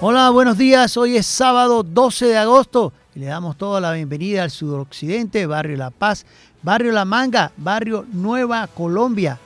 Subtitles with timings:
[0.00, 0.96] Hola, buenos días.
[0.96, 5.76] Hoy es sábado 12 de agosto y le damos toda la bienvenida al suroccidente, Barrio
[5.76, 6.24] La Paz,
[6.62, 9.40] Barrio La Manga, Barrio Nueva Colombia.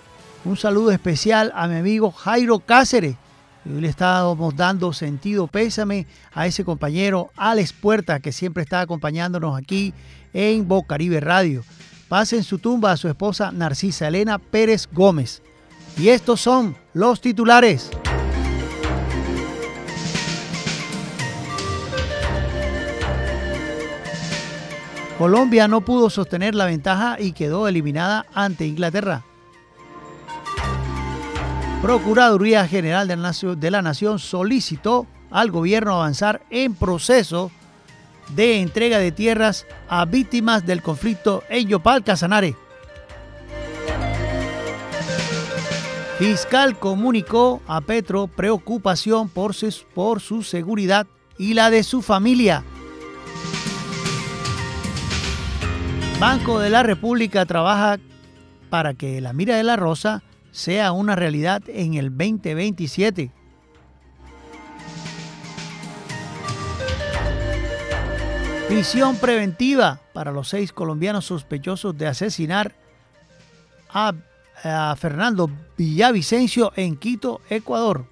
[0.44, 3.16] Un saludo especial a mi amigo Jairo Cáceres.
[3.64, 9.56] Hoy le estábamos dando sentido pésame a ese compañero Alex Puerta que siempre está acompañándonos
[9.56, 9.94] aquí
[10.34, 11.64] en Bocaribe Radio.
[12.10, 15.40] Pase en su tumba a su esposa Narcisa Elena Pérez Gómez.
[15.96, 17.90] Y estos son los titulares.
[25.22, 29.22] Colombia no pudo sostener la ventaja y quedó eliminada ante Inglaterra.
[31.80, 37.52] Procuraduría General de la Nación solicitó al gobierno avanzar en proceso
[38.34, 42.56] de entrega de tierras a víctimas del conflicto en Yopal, Casanare.
[46.18, 49.54] Fiscal comunicó a Petro preocupación por
[49.94, 51.06] por su seguridad
[51.38, 52.64] y la de su familia.
[56.22, 57.98] Banco de la República trabaja
[58.70, 63.32] para que la mira de la rosa sea una realidad en el 2027.
[68.68, 72.72] Prisión preventiva para los seis colombianos sospechosos de asesinar
[73.92, 74.12] a,
[74.62, 78.04] a Fernando Villavicencio en Quito, Ecuador.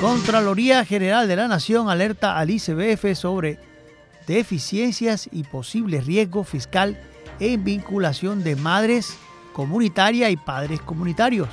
[0.00, 3.71] Contraloría General de la Nación alerta al ICBF sobre
[4.26, 7.00] deficiencias y posible riesgo fiscal
[7.40, 9.16] en vinculación de madres
[9.52, 11.48] comunitarias y padres comunitarios.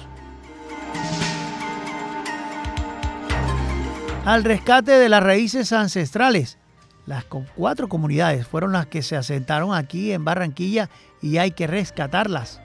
[4.26, 6.58] Al rescate de las raíces ancestrales.
[7.06, 7.26] Las
[7.56, 10.92] cuatro comunidades fueron las que se asentaron aquí en Barranquilla
[11.24, 12.62] y hay que rescatarlas.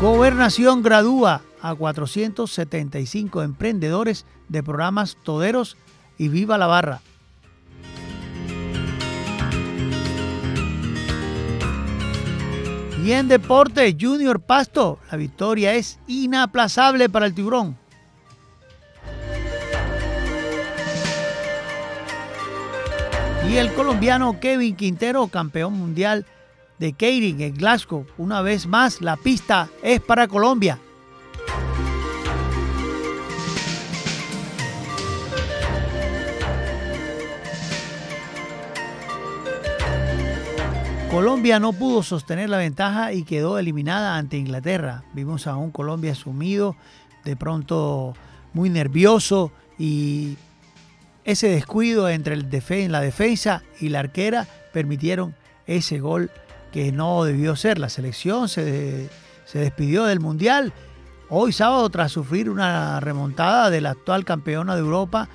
[0.00, 5.78] Gobernación gradúa a 475 emprendedores de programas toderos
[6.18, 7.00] y viva la barra.
[13.02, 17.78] Y en deporte, Junior Pasto, la victoria es inaplazable para el tiburón.
[23.48, 26.26] Y el colombiano Kevin Quintero, campeón mundial
[26.78, 28.06] de Keirin en Glasgow.
[28.18, 30.78] Una vez más, la pista es para Colombia.
[41.10, 45.02] Colombia no pudo sostener la ventaja y quedó eliminada ante Inglaterra.
[45.14, 46.76] Vimos a un Colombia sumido,
[47.24, 48.12] de pronto
[48.52, 50.36] muy nervioso y
[51.24, 52.50] ese descuido entre el
[52.92, 55.34] la defensa y la arquera permitieron
[55.66, 56.30] ese gol
[56.72, 57.78] que no debió ser.
[57.78, 59.08] La selección se,
[59.44, 60.72] se despidió del Mundial
[61.28, 65.28] hoy sábado tras sufrir una remontada de la actual campeona de Europa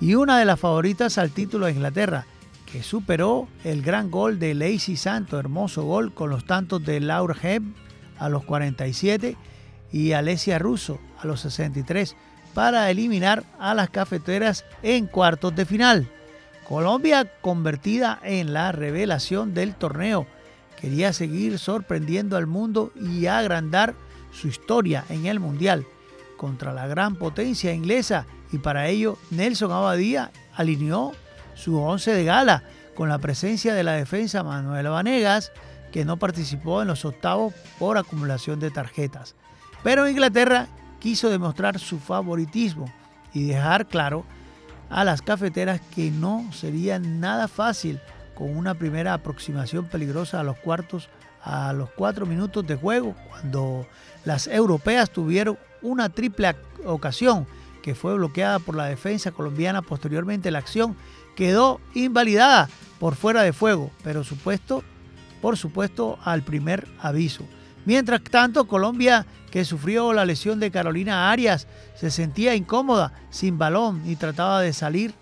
[0.00, 2.26] y una de las favoritas al título de Inglaterra
[2.70, 7.36] que superó el gran gol de Lacey Santo, hermoso gol con los tantos de Laura
[7.40, 7.62] Heb
[8.18, 9.36] a los 47
[9.92, 12.16] y Alessia Russo a los 63
[12.52, 16.08] para eliminar a las cafeteras en cuartos de final.
[16.66, 20.26] Colombia convertida en la revelación del torneo.
[20.84, 23.94] Quería seguir sorprendiendo al mundo y agrandar
[24.32, 25.86] su historia en el Mundial
[26.36, 31.12] contra la gran potencia inglesa y para ello Nelson Abadía alineó
[31.54, 32.64] su once de gala,
[32.94, 35.52] con la presencia de la defensa Manuel Vanegas,
[35.90, 39.36] que no participó en los octavos por acumulación de tarjetas.
[39.82, 40.68] Pero Inglaterra
[41.00, 42.92] quiso demostrar su favoritismo
[43.32, 44.26] y dejar claro
[44.90, 48.02] a las cafeteras que no sería nada fácil
[48.34, 51.08] con una primera aproximación peligrosa a los cuartos
[51.44, 53.86] a los cuatro minutos de juego, cuando
[54.24, 56.56] las europeas tuvieron una triple
[56.86, 57.46] ocasión
[57.82, 60.96] que fue bloqueada por la defensa colombiana posteriormente la acción
[61.36, 64.82] quedó invalidada por fuera de fuego, pero supuesto,
[65.42, 67.44] por supuesto al primer aviso.
[67.84, 74.02] Mientras tanto, Colombia, que sufrió la lesión de Carolina Arias, se sentía incómoda, sin balón
[74.06, 75.12] y trataba de salir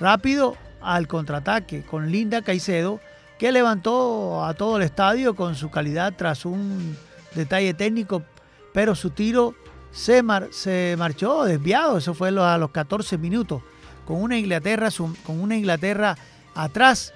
[0.00, 3.00] rápido al contraataque con Linda Caicedo,
[3.38, 6.96] que levantó a todo el estadio con su calidad tras un
[7.34, 8.22] detalle técnico,
[8.72, 9.54] pero su tiro
[9.90, 13.62] se, se marchó desviado, eso fue a los 14 minutos
[14.08, 14.88] con una Inglaterra,
[15.22, 16.16] con una Inglaterra
[16.54, 17.12] atrás,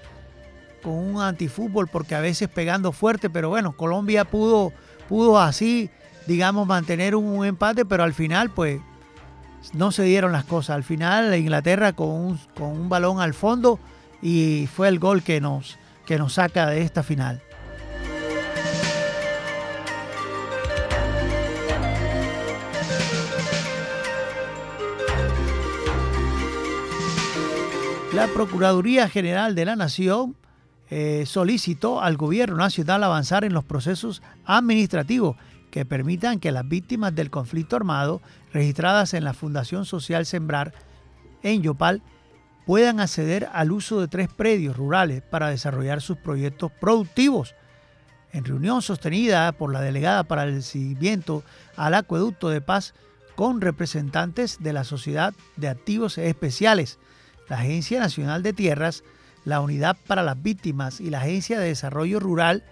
[0.82, 4.74] con un antifútbol, porque a veces pegando fuerte, pero bueno, Colombia pudo,
[5.08, 5.88] pudo así,
[6.26, 8.82] digamos, mantener un, empate, pero al final, pues,
[9.72, 10.76] no se dieron las cosas.
[10.76, 13.78] Al final Inglaterra con un, con un balón al fondo
[14.20, 17.42] y fue el gol que nos, que nos saca de esta final.
[28.12, 30.36] La Procuraduría General de la Nación
[30.90, 35.38] eh, solicitó al Gobierno Nacional avanzar en los procesos administrativos
[35.72, 38.20] que permitan que las víctimas del conflicto armado
[38.52, 40.74] registradas en la Fundación Social Sembrar
[41.42, 42.02] en Yopal
[42.66, 47.54] puedan acceder al uso de tres predios rurales para desarrollar sus proyectos productivos.
[48.32, 51.42] En reunión sostenida por la delegada para el seguimiento
[51.76, 52.92] al acueducto de paz
[53.34, 56.98] con representantes de la Sociedad de Activos Especiales,
[57.48, 59.04] la Agencia Nacional de Tierras,
[59.46, 62.62] la Unidad para las Víctimas y la Agencia de Desarrollo Rural,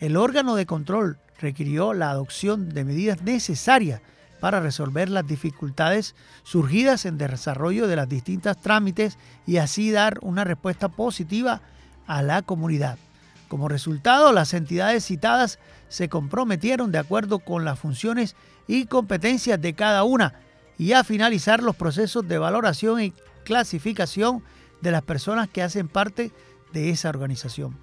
[0.00, 4.00] el órgano de control requirió la adopción de medidas necesarias
[4.40, 10.44] para resolver las dificultades surgidas en desarrollo de las distintas trámites y así dar una
[10.44, 11.60] respuesta positiva
[12.06, 12.96] a la comunidad.
[13.48, 15.58] Como resultado, las entidades citadas
[15.88, 18.34] se comprometieron de acuerdo con las funciones
[18.66, 20.34] y competencias de cada una
[20.78, 23.12] y a finalizar los procesos de valoración y
[23.44, 24.42] clasificación
[24.80, 26.32] de las personas que hacen parte
[26.72, 27.76] de esa organización.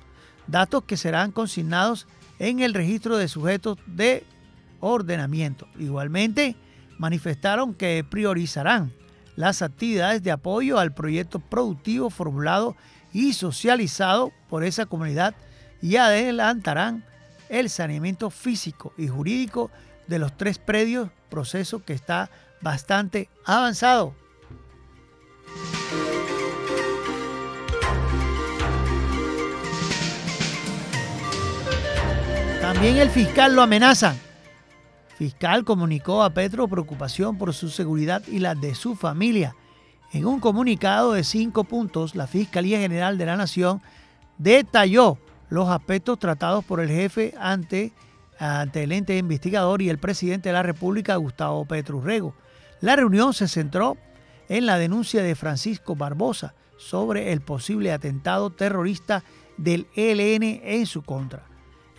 [0.47, 2.07] Datos que serán consignados
[2.39, 4.23] en el registro de sujetos de
[4.79, 5.67] ordenamiento.
[5.77, 6.55] Igualmente,
[6.97, 8.91] manifestaron que priorizarán
[9.35, 12.75] las actividades de apoyo al proyecto productivo formulado
[13.13, 15.35] y socializado por esa comunidad
[15.81, 17.05] y adelantarán
[17.49, 19.71] el saneamiento físico y jurídico
[20.07, 22.29] de los tres predios, proceso que está
[22.61, 24.13] bastante avanzado.
[32.71, 34.13] También el fiscal lo amenaza.
[35.17, 39.55] Fiscal comunicó a Petro preocupación por su seguridad y la de su familia.
[40.13, 43.81] En un comunicado de cinco puntos, la Fiscalía General de la Nación
[44.37, 45.17] detalló
[45.49, 47.91] los aspectos tratados por el jefe ante,
[48.37, 52.35] ante el ente investigador y el presidente de la República, Gustavo Petro Rego.
[52.81, 53.97] La reunión se centró
[54.47, 59.23] en la denuncia de Francisco Barbosa sobre el posible atentado terrorista
[59.57, 61.48] del ELN en su contra.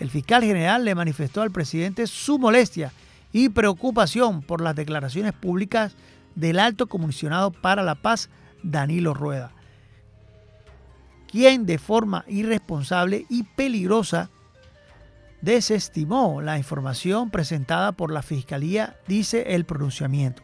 [0.00, 2.92] El fiscal general le manifestó al presidente su molestia
[3.32, 5.94] y preocupación por las declaraciones públicas
[6.34, 8.30] del alto comisionado para la paz,
[8.62, 9.52] Danilo Rueda,
[11.30, 14.30] quien de forma irresponsable y peligrosa
[15.42, 20.42] desestimó la información presentada por la Fiscalía, dice el pronunciamiento.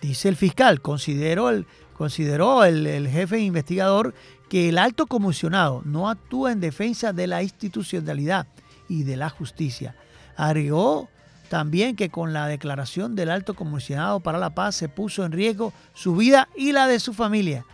[0.00, 4.14] Dice el fiscal, consideró el, consideró el, el jefe investigador
[4.50, 8.48] que el alto comisionado no actúa en defensa de la institucionalidad
[8.88, 9.94] y de la justicia.
[10.36, 11.08] Agregó
[11.48, 15.72] también que con la declaración del alto comisionado para la paz se puso en riesgo
[15.94, 17.64] su vida y la de su familia.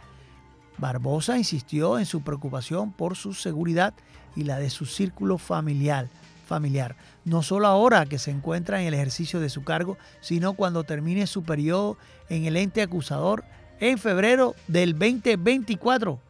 [0.76, 3.94] Barbosa insistió en su preocupación por su seguridad
[4.36, 6.10] y la de su círculo familiar,
[6.46, 6.94] familiar,
[7.24, 11.26] no solo ahora que se encuentra en el ejercicio de su cargo, sino cuando termine
[11.26, 11.96] su periodo
[12.28, 13.44] en el ente acusador
[13.80, 16.25] en febrero del 2024.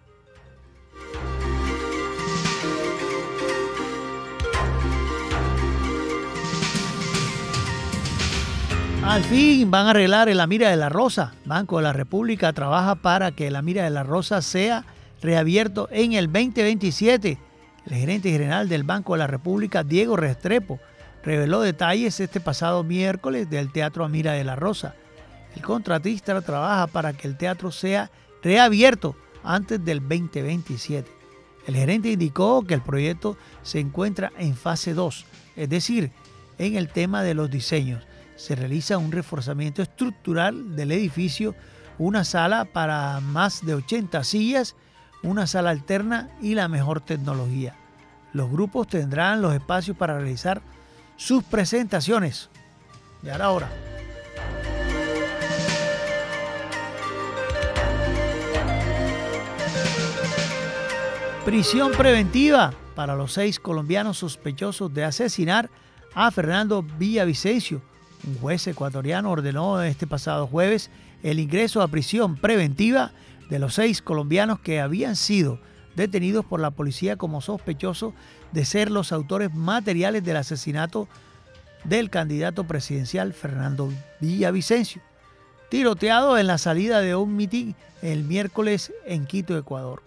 [9.07, 11.33] Al fin van a arreglar el Mira de la Rosa.
[11.45, 14.85] Banco de la República trabaja para que el Mira de la Rosa sea
[15.23, 17.39] reabierto en el 2027.
[17.87, 20.81] El gerente general del Banco de la República, Diego Restrepo,
[21.23, 24.97] reveló detalles este pasado miércoles del Teatro Amira de la Rosa.
[25.55, 28.11] El contratista trabaja para que el teatro sea
[28.43, 31.09] reabierto antes del 2027.
[31.69, 36.11] El gerente indicó que el proyecto se encuentra en fase 2, es decir,
[36.59, 38.03] en el tema de los diseños
[38.37, 41.55] se realiza un reforzamiento estructural del edificio,
[41.99, 44.77] una sala para más de 80 sillas,
[45.23, 47.75] una sala alterna y la mejor tecnología.
[48.33, 50.61] Los grupos tendrán los espacios para realizar
[51.17, 52.51] sus presentaciones.
[53.23, 53.71] Y ahora ahora.
[61.47, 65.71] Prisión preventiva para los seis colombianos sospechosos de asesinar
[66.15, 67.81] a Fernando Villavicencio
[68.27, 70.91] un juez ecuatoriano ordenó este pasado jueves
[71.23, 73.13] el ingreso a prisión preventiva
[73.49, 75.61] de los seis colombianos que habían sido
[75.95, 78.15] detenidos por la policía como sospechosos
[78.53, 81.09] de ser los autores materiales del asesinato
[81.85, 83.91] del candidato presidencial Fernando
[84.21, 85.01] Villavicencio,
[85.71, 90.03] tiroteado en la salida de un mitin el miércoles en Quito, Ecuador.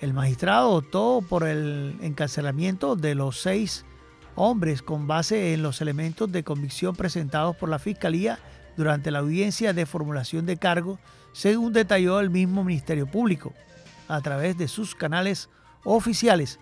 [0.00, 3.84] El magistrado optó por el encarcelamiento de los seis
[4.38, 8.38] hombres con base en los elementos de convicción presentados por la Fiscalía
[8.76, 10.98] durante la audiencia de formulación de cargo,
[11.32, 13.52] según detalló el mismo Ministerio Público,
[14.06, 15.48] a través de sus canales
[15.82, 16.60] oficiales.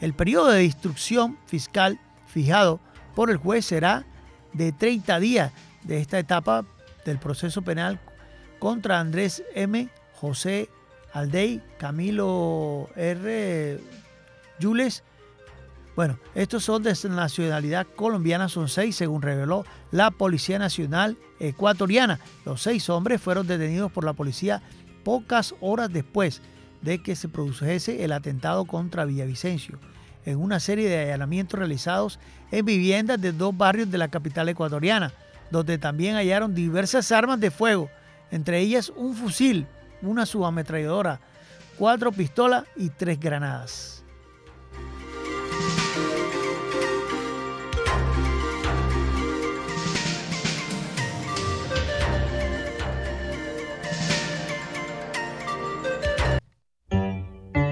[0.00, 2.80] El periodo de instrucción fiscal fijado
[3.14, 4.04] por el juez será
[4.52, 5.52] de 30 días
[5.84, 6.64] de esta etapa
[7.04, 8.00] del proceso penal
[8.58, 10.68] contra Andrés M., José
[11.12, 13.78] Aldey, Camilo R.
[14.58, 15.04] Yules.
[15.94, 22.18] Bueno, estos son de nacionalidad colombiana, son seis, según reveló la Policía Nacional Ecuatoriana.
[22.46, 24.62] Los seis hombres fueron detenidos por la policía
[25.04, 26.40] pocas horas después
[26.80, 29.78] de que se produjese el atentado contra Villavicencio,
[30.24, 32.18] en una serie de allanamientos realizados
[32.50, 35.12] en viviendas de dos barrios de la capital ecuatoriana,
[35.50, 37.90] donde también hallaron diversas armas de fuego,
[38.30, 39.66] entre ellas un fusil,
[40.00, 41.20] una subametralladora,
[41.76, 44.01] cuatro pistolas y tres granadas.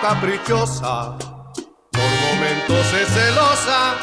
[0.00, 1.16] caprichosa,
[1.90, 3.94] por momentos es celosa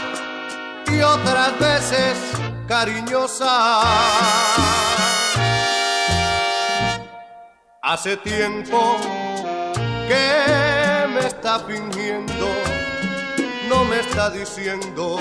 [0.88, 2.17] y otras veces
[2.67, 3.81] cariñosa.
[7.81, 8.98] Hace tiempo
[10.07, 12.48] que me está fingiendo,
[13.69, 15.17] no me está diciendo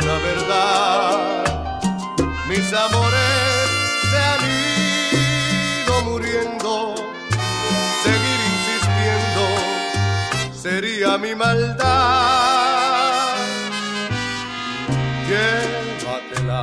[0.00, 1.44] una verdad.
[2.48, 3.27] Mis amores
[10.68, 11.86] sería mi maldad.
[15.28, 16.62] Llévatela.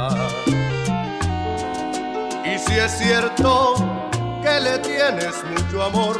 [2.45, 3.75] Y si es cierto
[4.43, 6.17] que le tienes mucho amor,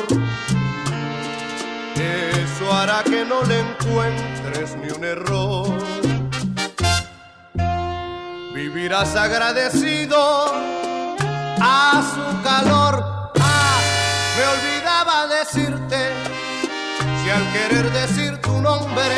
[1.96, 5.86] eso hará que no le encuentres ni un error
[8.54, 10.18] vivirás agradecido
[11.62, 12.94] a su calor.
[13.40, 13.80] Ah,
[14.38, 16.35] me olvidaba decirte,
[17.26, 19.16] si al querer decir tu nombre,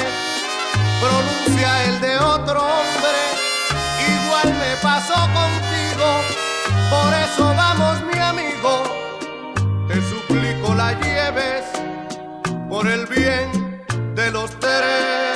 [1.02, 3.20] pronuncia el de otro hombre,
[4.16, 6.08] igual me pasó contigo,
[6.90, 8.84] por eso vamos mi amigo,
[9.90, 11.66] te suplico la lleves
[12.70, 13.86] por el bien
[14.16, 15.27] de los tres.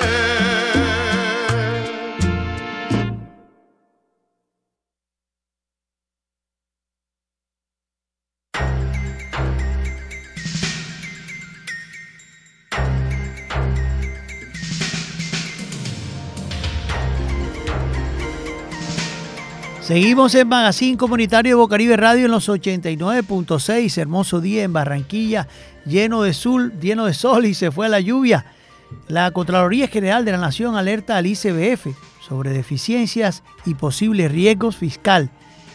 [19.92, 23.98] Seguimos en Magazine Comunitario de Bocaribe Radio en los 89.6.
[23.98, 25.50] Hermoso día en Barranquilla,
[25.86, 28.46] lleno de sol, lleno de sol y se fue la lluvia.
[29.10, 31.88] La Contraloría General de la Nación alerta al ICBF
[32.22, 35.30] sobre deficiencias y posibles riesgos fiscal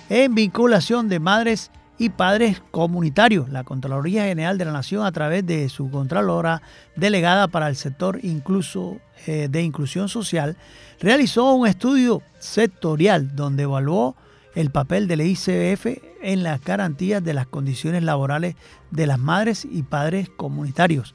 [0.08, 3.49] en vinculación de madres y padres comunitarios.
[3.49, 6.62] La Contraloría General de la Nación, a través de su Contralora
[6.95, 10.57] delegada para el sector incluso eh, de inclusión social,
[11.00, 14.17] realizó un estudio sectorial donde evaluó
[14.55, 15.87] el papel del ICBF
[16.23, 18.57] en las garantías de las condiciones laborales
[18.91, 21.15] de las madres y padres comunitarios.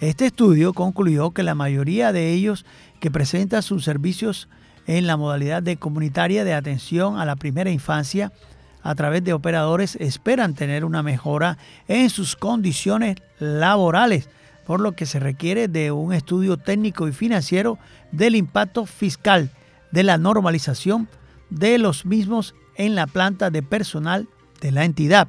[0.00, 2.64] Este estudio concluyó que la mayoría de ellos
[3.00, 4.48] que presentan sus servicios
[4.86, 8.32] en la modalidad de comunitaria de atención a la primera infancia
[8.82, 11.58] a través de operadores esperan tener una mejora
[11.88, 14.28] en sus condiciones laborales,
[14.66, 17.78] por lo que se requiere de un estudio técnico y financiero
[18.12, 19.50] del impacto fiscal
[19.90, 21.08] de la normalización
[21.50, 24.28] de los mismos en la planta de personal
[24.60, 25.28] de la entidad.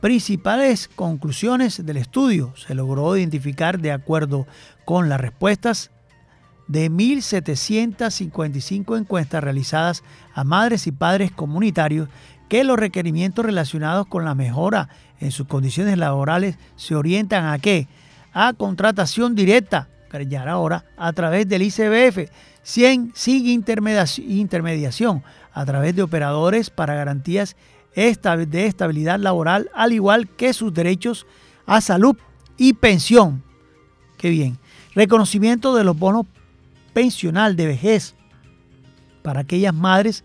[0.00, 2.54] Principales conclusiones del estudio.
[2.56, 4.46] Se logró identificar de acuerdo
[4.84, 5.90] con las respuestas
[6.68, 12.10] de 1.755 encuestas realizadas a madres y padres comunitarios
[12.48, 14.88] que los requerimientos relacionados con la mejora
[15.20, 17.88] en sus condiciones laborales se orientan a qué?
[18.32, 19.88] A contratación directa,
[20.28, 22.30] ya ahora, a través del ICBF,
[22.62, 25.22] sin, sin intermediación,
[25.52, 27.56] a través de operadores para garantías
[27.94, 31.26] de estabilidad laboral, al igual que sus derechos
[31.64, 32.16] a salud
[32.56, 33.42] y pensión.
[34.18, 34.58] Qué bien.
[34.94, 36.26] Reconocimiento de los bonos
[36.92, 38.14] pensional de vejez
[39.22, 40.24] para aquellas madres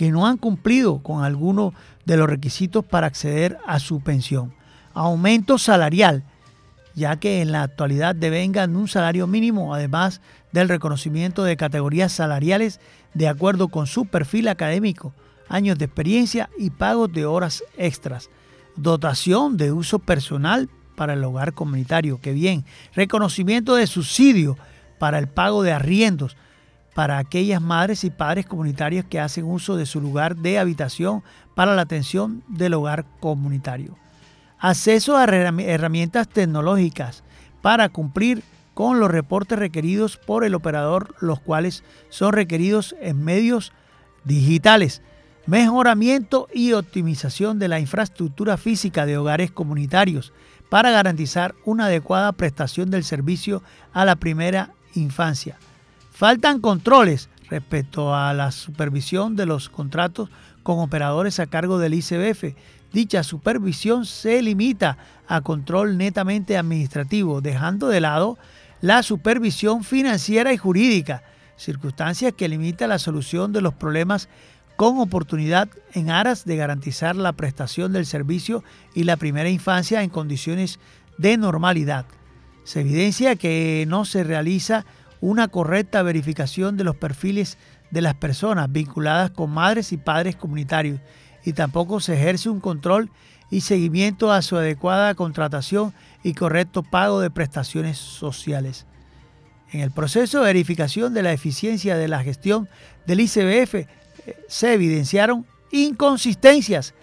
[0.00, 1.74] que no han cumplido con alguno
[2.06, 4.54] de los requisitos para acceder a su pensión.
[4.94, 6.24] Aumento salarial,
[6.94, 12.80] ya que en la actualidad devengan un salario mínimo, además del reconocimiento de categorías salariales
[13.12, 15.12] de acuerdo con su perfil académico,
[15.50, 18.30] años de experiencia y pagos de horas extras.
[18.76, 22.64] Dotación de uso personal para el hogar comunitario, que bien.
[22.94, 24.56] Reconocimiento de subsidio
[24.98, 26.38] para el pago de arriendos
[26.94, 31.22] para aquellas madres y padres comunitarios que hacen uso de su lugar de habitación
[31.54, 33.96] para la atención del hogar comunitario.
[34.58, 37.22] Acceso a herramientas tecnológicas
[37.62, 38.42] para cumplir
[38.74, 43.72] con los reportes requeridos por el operador, los cuales son requeridos en medios
[44.24, 45.02] digitales.
[45.46, 50.32] Mejoramiento y optimización de la infraestructura física de hogares comunitarios
[50.68, 55.58] para garantizar una adecuada prestación del servicio a la primera infancia
[56.20, 60.28] Faltan controles respecto a la supervisión de los contratos
[60.62, 62.54] con operadores a cargo del ICBF.
[62.92, 68.36] Dicha supervisión se limita a control netamente administrativo, dejando de lado
[68.82, 71.22] la supervisión financiera y jurídica,
[71.56, 74.28] circunstancias que limitan la solución de los problemas
[74.76, 78.62] con oportunidad en aras de garantizar la prestación del servicio
[78.94, 80.80] y la primera infancia en condiciones
[81.16, 82.04] de normalidad.
[82.64, 84.84] Se evidencia que no se realiza
[85.20, 87.58] una correcta verificación de los perfiles
[87.90, 91.00] de las personas vinculadas con madres y padres comunitarios
[91.44, 93.10] y tampoco se ejerce un control
[93.50, 98.86] y seguimiento a su adecuada contratación y correcto pago de prestaciones sociales.
[99.72, 102.68] En el proceso de verificación de la eficiencia de la gestión
[103.06, 103.86] del ICBF eh,
[104.48, 106.94] se evidenciaron inconsistencias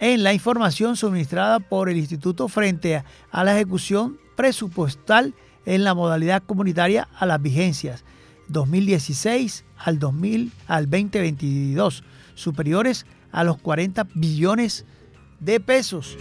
[0.00, 5.34] en la información suministrada por el instituto frente a la ejecución presupuestal
[5.66, 8.04] en la modalidad comunitaria a las vigencias
[8.48, 14.84] 2016 al, 2000, al 2022, superiores a los 40 billones
[15.40, 16.16] de pesos.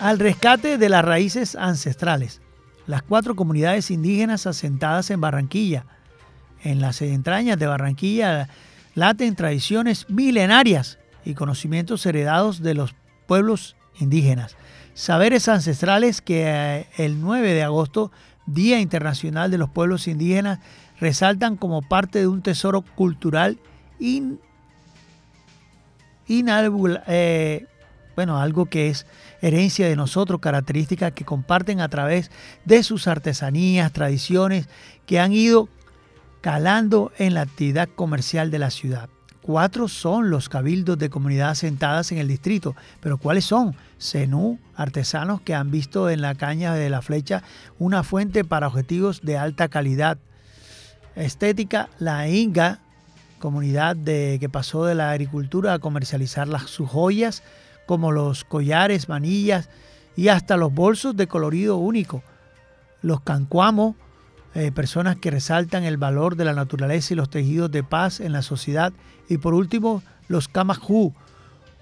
[0.00, 2.40] Al rescate de las raíces ancestrales.
[2.86, 5.84] Las cuatro comunidades indígenas asentadas en Barranquilla,
[6.62, 8.48] en las entrañas de Barranquilla
[8.94, 12.94] laten tradiciones milenarias y conocimientos heredados de los
[13.26, 14.56] pueblos indígenas.
[14.94, 18.10] Saberes ancestrales que eh, el 9 de agosto,
[18.46, 20.58] Día Internacional de los Pueblos Indígenas,
[21.00, 23.58] resaltan como parte de un tesoro cultural
[23.98, 24.38] in,
[26.28, 27.66] eh,
[28.16, 29.06] bueno, algo que es
[29.40, 32.30] herencia de nosotros, características que comparten a través
[32.64, 34.68] de sus artesanías, tradiciones
[35.06, 35.68] que han ido
[36.40, 39.08] calando en la actividad comercial de la ciudad.
[39.42, 43.74] Cuatro son los cabildos de comunidad asentadas en el distrito, pero ¿cuáles son?
[43.98, 47.42] Zenú, artesanos que han visto en la caña de la flecha
[47.78, 50.18] una fuente para objetivos de alta calidad.
[51.16, 52.80] Estética, la Inga,
[53.38, 57.42] comunidad de, que pasó de la agricultura a comercializar las, sus joyas
[57.86, 59.68] como los collares, manillas
[60.16, 62.22] y hasta los bolsos de colorido único.
[63.02, 63.96] Los cancuamos,
[64.54, 68.32] eh, personas que resaltan el valor de la naturaleza y los tejidos de paz en
[68.32, 68.92] la sociedad.
[69.28, 71.14] Y por último, los kamajú,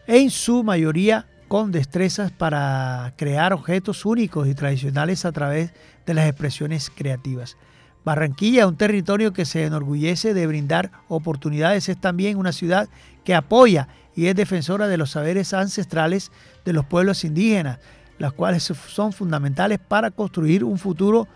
[0.07, 5.73] en su mayoría con destrezas para crear objetos únicos y tradicionales a través
[6.05, 7.57] de las expresiones creativas.
[8.05, 12.89] Barranquilla, un territorio que se enorgullece de brindar oportunidades, es también una ciudad
[13.25, 16.33] que apoya y es defensora de los saberes ancestrales
[16.65, 17.79] de los pueblos indígenas,
[18.19, 21.29] las cuales son fundamentales para construir un futuro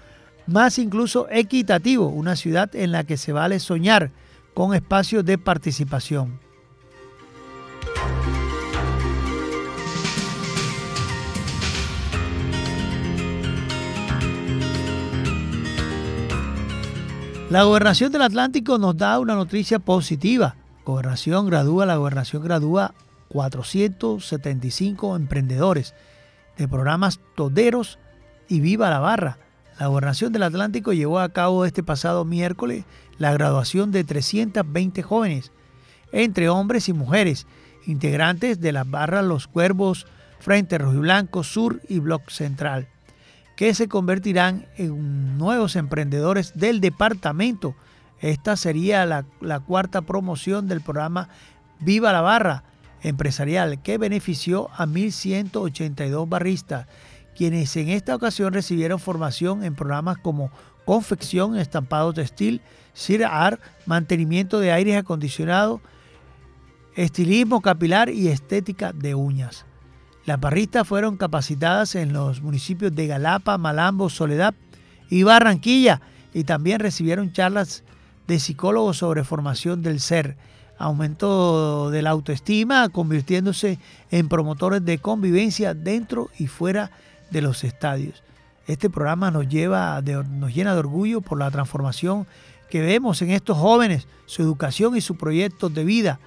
[0.47, 4.11] más incluso equitativo, una ciudad en la que se vale soñar
[4.55, 6.41] con espacios de participación.
[17.53, 20.57] La gobernación del Atlántico nos da una noticia positiva.
[20.87, 22.95] Gobernación gradúa, la gobernación gradúa
[23.29, 25.95] 475 emprendedores
[26.57, 27.99] de programas toderos
[28.49, 29.42] y viva la barra.
[29.79, 32.85] La gobernación del Atlántico llevó a cabo este pasado miércoles
[33.19, 35.53] la graduación de 320 jóvenes,
[36.13, 37.47] entre hombres y mujeres,
[37.87, 40.07] integrantes de las barras Los Cuervos,
[40.41, 42.89] Frente Blanco Sur y Bloc Central
[43.57, 47.75] que se convertirán en nuevos emprendedores del departamento.
[48.21, 51.29] Esta sería la, cuarta promoción del programa
[51.81, 52.65] Viva la Barra
[53.03, 56.87] empresarial que benefició a 1.182 barristas,
[57.37, 60.51] quienes en esta ocasión recibieron formación en programas como
[60.85, 62.61] confección, estampado textil,
[62.95, 65.81] CIR mantenimiento de aires acondicionados,
[66.95, 69.65] estilismo capilar y estética de uñas.
[70.25, 74.55] Las barristas fueron capacitadas en los municipios de Galapa, Malambo, Soledad
[75.09, 76.01] y Barranquilla
[76.33, 77.83] y también recibieron charlas
[78.27, 80.37] de psicólogos sobre formación del ser,
[80.79, 83.79] aumento de la autoestima, convirtiéndose
[84.11, 88.23] en promotores de convivencia dentro y fuera de los estadios.
[88.67, 92.27] Este programa nos, lleva nos llena de orgullo por la transformación
[92.69, 96.21] que vemos en estos jóvenes, su educación y su proyecto de vida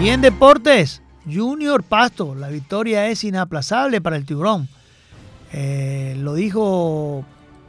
[0.00, 4.68] Y en deportes, Junior Pasto, la victoria es inaplazable para el tiburón.
[5.52, 7.24] Eh, lo dijo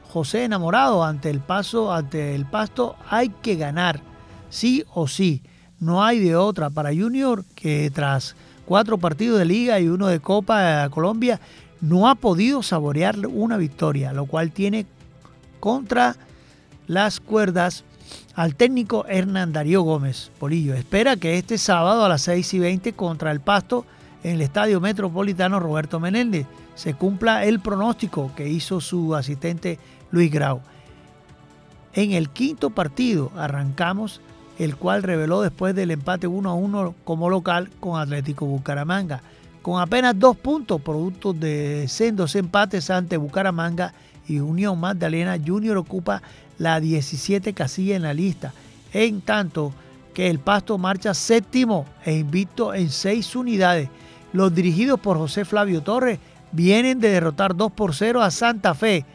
[0.09, 4.01] José Enamorado ante el paso, ante el pasto, hay que ganar,
[4.49, 5.41] sí o sí.
[5.79, 10.19] No hay de otra para Junior que tras cuatro partidos de liga y uno de
[10.19, 11.39] Copa Colombia
[11.81, 14.85] no ha podido saborear una victoria, lo cual tiene
[15.59, 16.15] contra
[16.87, 17.83] las cuerdas
[18.35, 20.73] al técnico Hernán Darío Gómez Polillo.
[20.73, 23.85] Espera que este sábado a las 6 y 20 contra el Pasto
[24.23, 26.45] en el Estadio Metropolitano Roberto Menéndez
[26.75, 29.79] se cumpla el pronóstico que hizo su asistente
[30.11, 30.61] Luis Grau.
[31.93, 34.21] En el quinto partido arrancamos,
[34.57, 39.21] el cual reveló después del empate 1 a 1 como local con Atlético Bucaramanga.
[39.61, 43.93] Con apenas dos puntos, producto de sendos empates ante Bucaramanga
[44.27, 46.21] y Unión Magdalena, Junior ocupa
[46.61, 48.53] la 17 casilla en la lista,
[48.93, 49.73] en tanto
[50.13, 53.89] que el Pasto marcha séptimo e invicto en seis unidades.
[54.31, 56.19] Los dirigidos por José Flavio Torres
[56.51, 59.05] vienen de derrotar 2 por 0 a Santa Fe,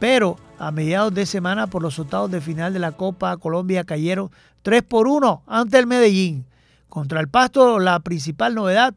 [0.00, 4.32] pero a mediados de semana por los resultados de final de la Copa Colombia cayeron
[4.62, 6.46] 3 por 1 ante el Medellín.
[6.88, 8.92] Contra el Pasto la principal novedad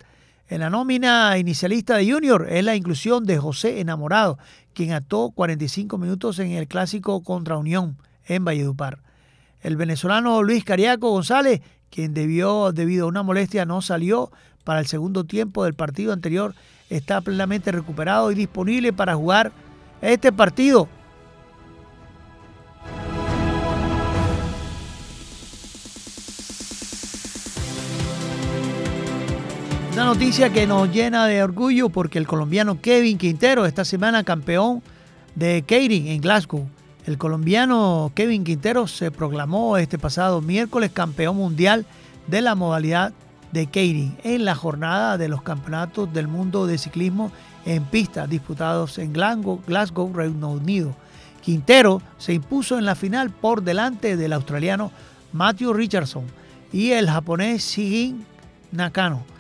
[0.48, 4.40] en la nómina inicialista de Junior es la inclusión de José Enamorado,
[4.74, 9.00] quien actuó 45 minutos en el clásico contra Unión en Valledupar.
[9.62, 14.32] El venezolano Luis Cariaco González, quien debió, debido a una molestia no salió
[14.64, 16.56] para el segundo tiempo del partido anterior,
[16.90, 19.52] está plenamente recuperado y disponible para jugar
[20.02, 20.88] este partido
[30.02, 34.82] Una noticia que nos llena de orgullo porque el colombiano Kevin Quintero, esta semana campeón
[35.36, 36.68] de Keirin en Glasgow.
[37.06, 41.86] El colombiano Kevin Quintero se proclamó este pasado miércoles campeón mundial
[42.26, 43.14] de la modalidad
[43.52, 47.32] de Keirin en la jornada de los campeonatos del mundo de ciclismo
[47.68, 50.96] en pista disputados en Glasgow, Reino Unido.
[51.44, 54.92] Quintero se impuso en la final por delante del australiano
[55.32, 56.26] Matthew Richardson
[56.74, 58.26] y el japonés Shigin
[58.72, 59.32] Nakano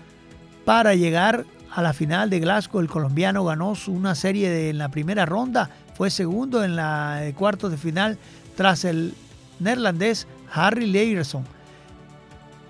[0.66, 2.82] para llegar a la final de Glasgow.
[2.82, 7.70] El colombiano ganó una serie de, en la primera ronda, fue segundo en la cuarto
[7.70, 8.18] de final
[8.56, 9.14] tras el
[9.60, 11.44] neerlandés Harry Leierson.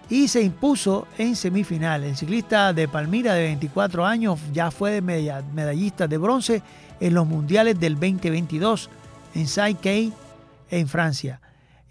[0.10, 2.04] y se impuso en semifinal.
[2.04, 6.62] El ciclista de Palmira de 24 años ya fue de medallista de bronce
[7.00, 8.90] en los mundiales del 2022
[9.36, 10.14] en Saint-Quay
[10.70, 11.40] en Francia.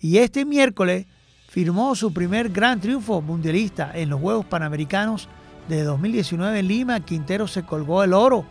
[0.01, 1.07] Y este miércoles
[1.49, 5.29] firmó su primer gran triunfo mundialista en los Juegos Panamericanos
[5.77, 7.01] de 2019 en Lima.
[7.01, 8.45] Quintero se colgó el oro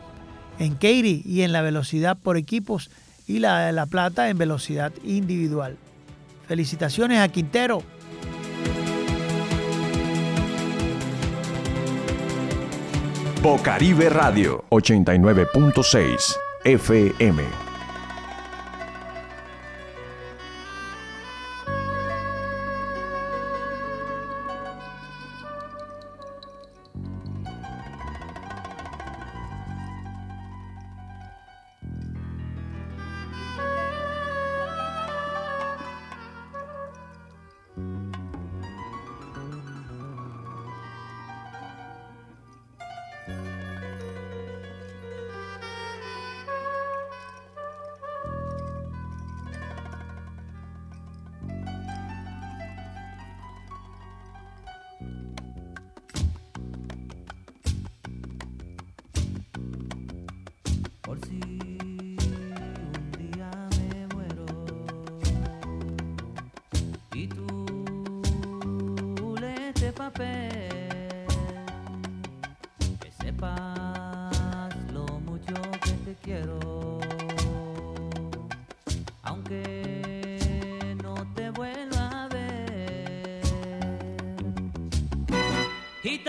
[0.58, 2.90] en Katy y en la velocidad por equipos
[3.28, 5.78] y la, la plata en velocidad individual.
[6.48, 7.84] Felicitaciones a Quintero.
[13.42, 17.69] Bocaribe Radio 89.6 FM.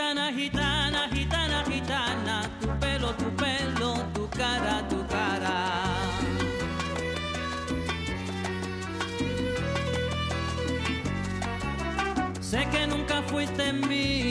[0.01, 5.57] Gitana, gitana, gitana, gitana, tu pelo, tu pelo, tu cara, tu cara.
[12.41, 14.30] Sé que nunca fuiste mía,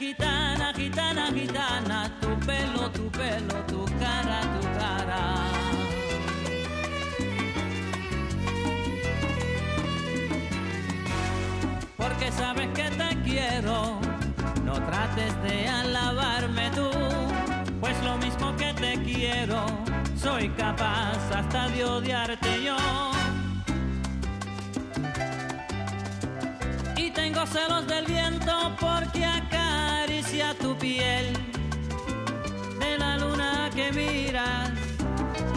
[0.00, 5.20] Gitana, gitana, gitana, tu pelo, tu pelo, tu cara, tu cara.
[11.98, 14.00] Porque sabes que te quiero,
[14.64, 16.90] no trates de alabarme tú,
[17.80, 19.66] pues lo mismo que te quiero,
[20.16, 22.78] soy capaz hasta de odiarte yo.
[26.96, 29.26] Y tengo celos del viento porque
[30.20, 31.32] acaricia tu piel,
[32.78, 34.70] de la luna que miras,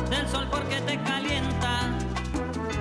[0.09, 1.81] del sol porque te calienta.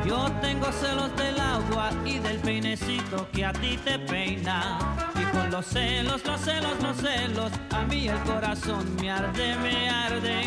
[0.06, 4.78] Yo tengo celos del agua y del peinecito que a ti te peina.
[5.20, 9.90] Y con los celos, los celos, los celos, a mí el corazón me arde, me
[9.90, 10.42] arde.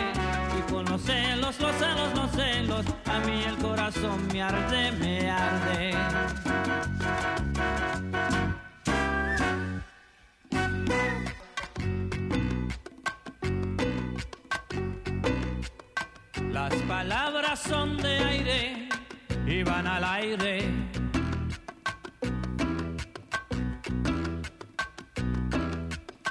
[0.57, 5.29] Y con los celos, los celos, los celos, a mí el corazón me arde, me
[5.29, 5.91] arde.
[16.75, 18.89] Las palabras son de aire
[19.47, 20.69] y van al aire.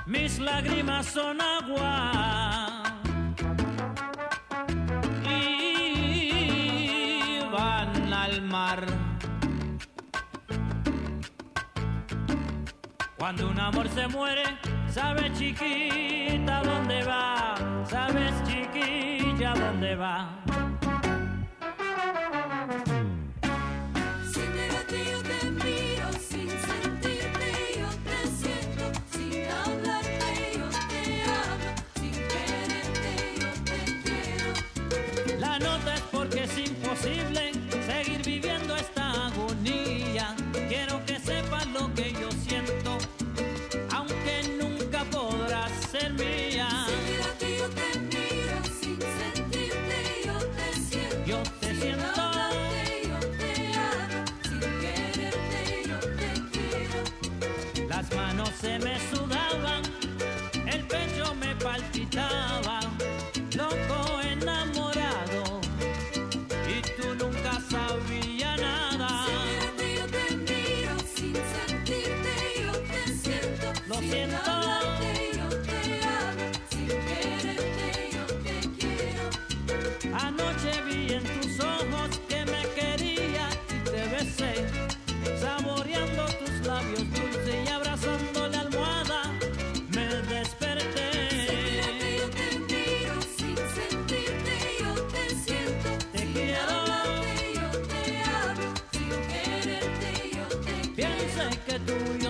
[0.07, 2.83] Mis lágrimas son agua
[5.27, 6.29] y
[7.51, 8.85] van al mar.
[13.17, 14.45] Cuando un amor se muere,
[14.89, 17.55] sabes chiquita dónde va,
[17.89, 18.35] sabes
[19.45, 20.44] chiquilla dónde va.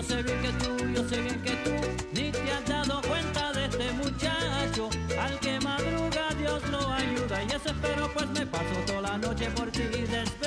[0.04, 1.70] Sé bien que tú, yo sé bien que tú
[2.12, 4.90] ni te has dado cuenta de este muchacho.
[5.18, 9.50] Al que madruga Dios lo ayuda y eso espero pues me paso toda la noche
[9.50, 10.43] por ti desvelado.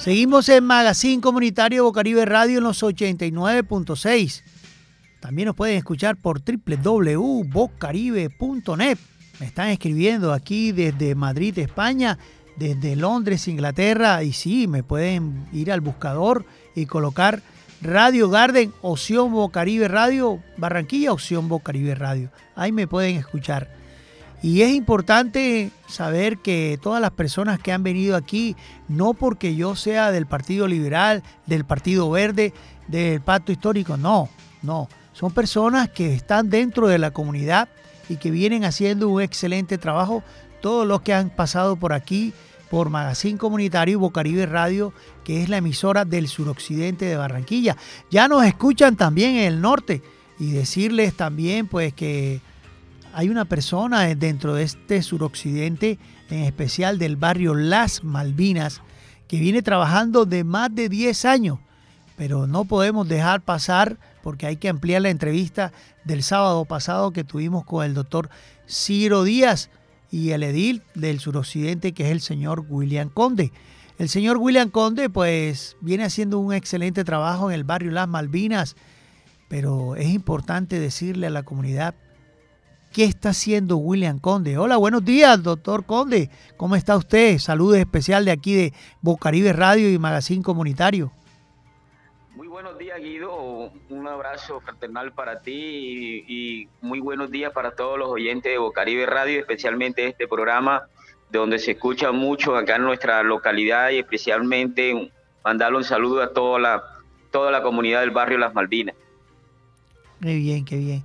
[0.00, 4.42] Seguimos en Magazine Comunitario Bocaribe Radio en los 89.6.
[5.20, 8.98] También nos pueden escuchar por www.bocaribe.net.
[9.38, 12.18] Me están escribiendo aquí desde Madrid, España,
[12.56, 14.22] desde Londres, Inglaterra.
[14.22, 17.42] Y sí, me pueden ir al buscador y colocar
[17.82, 22.30] Radio Garden, opción Bocaribe Radio, Barranquilla, opción Bocaribe Radio.
[22.56, 23.79] Ahí me pueden escuchar.
[24.42, 28.56] Y es importante saber que todas las personas que han venido aquí,
[28.88, 32.54] no porque yo sea del Partido Liberal, del Partido Verde,
[32.88, 34.30] del Pacto Histórico, no,
[34.62, 34.88] no.
[35.12, 37.68] Son personas que están dentro de la comunidad
[38.08, 40.22] y que vienen haciendo un excelente trabajo.
[40.62, 42.32] Todos los que han pasado por aquí,
[42.70, 47.76] por Magazine Comunitario y Bocaribe Radio, que es la emisora del suroccidente de Barranquilla.
[48.10, 50.02] Ya nos escuchan también en el norte
[50.38, 52.40] y decirles también pues que
[53.12, 55.98] hay una persona dentro de este suroccidente,
[56.30, 58.82] en especial del barrio Las Malvinas,
[59.28, 61.58] que viene trabajando de más de 10 años,
[62.16, 65.72] pero no podemos dejar pasar porque hay que ampliar la entrevista
[66.04, 68.28] del sábado pasado que tuvimos con el doctor
[68.68, 69.70] Ciro Díaz
[70.10, 73.52] y el edil del suroccidente que es el señor William Conde.
[73.98, 78.76] El señor William Conde pues viene haciendo un excelente trabajo en el barrio Las Malvinas,
[79.48, 81.94] pero es importante decirle a la comunidad
[82.92, 84.58] ¿Qué está haciendo William Conde?
[84.58, 86.28] Hola, buenos días, doctor Conde.
[86.56, 87.38] ¿Cómo está usted?
[87.38, 91.12] Saludos especial de aquí de Bocaribe Radio y Magazine Comunitario.
[92.34, 93.70] Muy buenos días, Guido.
[93.90, 98.58] Un abrazo fraternal para ti y, y muy buenos días para todos los oyentes de
[98.58, 100.82] Bocaribe Radio, especialmente este programa
[101.30, 105.12] de donde se escucha mucho acá en nuestra localidad y especialmente
[105.44, 106.82] mandarle un saludo a toda la,
[107.30, 108.96] toda la comunidad del barrio Las Malvinas.
[110.20, 111.04] Qué bien, qué bien.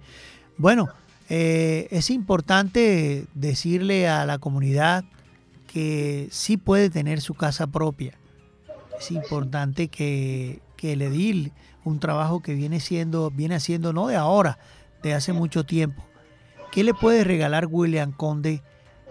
[0.57, 0.89] Bueno,
[1.29, 5.05] eh, es importante decirle a la comunidad
[5.67, 8.13] que sí puede tener su casa propia.
[8.99, 11.51] Es importante que, que el
[11.83, 14.57] un trabajo que viene siendo, viene haciendo no de ahora,
[15.03, 16.03] de hace mucho tiempo.
[16.71, 18.61] ¿Qué le puede regalar William Conde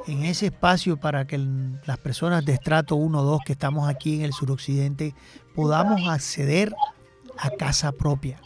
[0.06, 4.16] en ese espacio para que las personas de estrato 1 o 2 que estamos aquí
[4.16, 5.14] en el suroccidente
[5.54, 6.74] podamos acceder
[7.38, 8.40] a casa propia?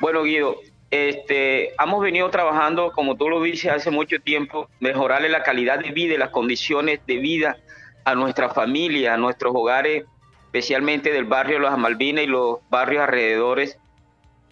[0.00, 0.56] Bueno, Guido,
[0.90, 5.90] este, hemos venido trabajando, como tú lo dices, hace mucho tiempo, mejorarle la calidad de
[5.90, 7.56] vida y las condiciones de vida
[8.04, 10.04] a nuestra familia, a nuestros hogares,
[10.46, 13.78] especialmente del barrio Las Malvinas y los barrios alrededores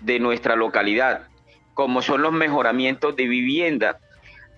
[0.01, 1.26] de nuestra localidad,
[1.72, 3.99] como son los mejoramientos de vivienda.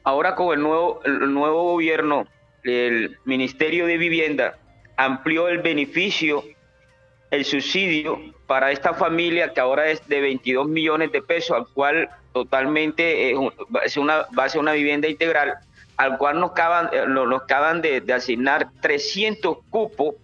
[0.03, 2.26] Ahora con el nuevo, el nuevo gobierno,
[2.64, 4.59] el Ministerio de Vivienda
[4.97, 6.43] amplió el beneficio
[7.31, 12.09] el subsidio para esta familia que ahora es de 22 millones de pesos, al cual
[12.33, 15.55] totalmente es un- va a ser una, va a ser una vivienda integral,
[15.97, 20.14] al cual nos acaban, eh, nos acaban de, de asignar 300 cupos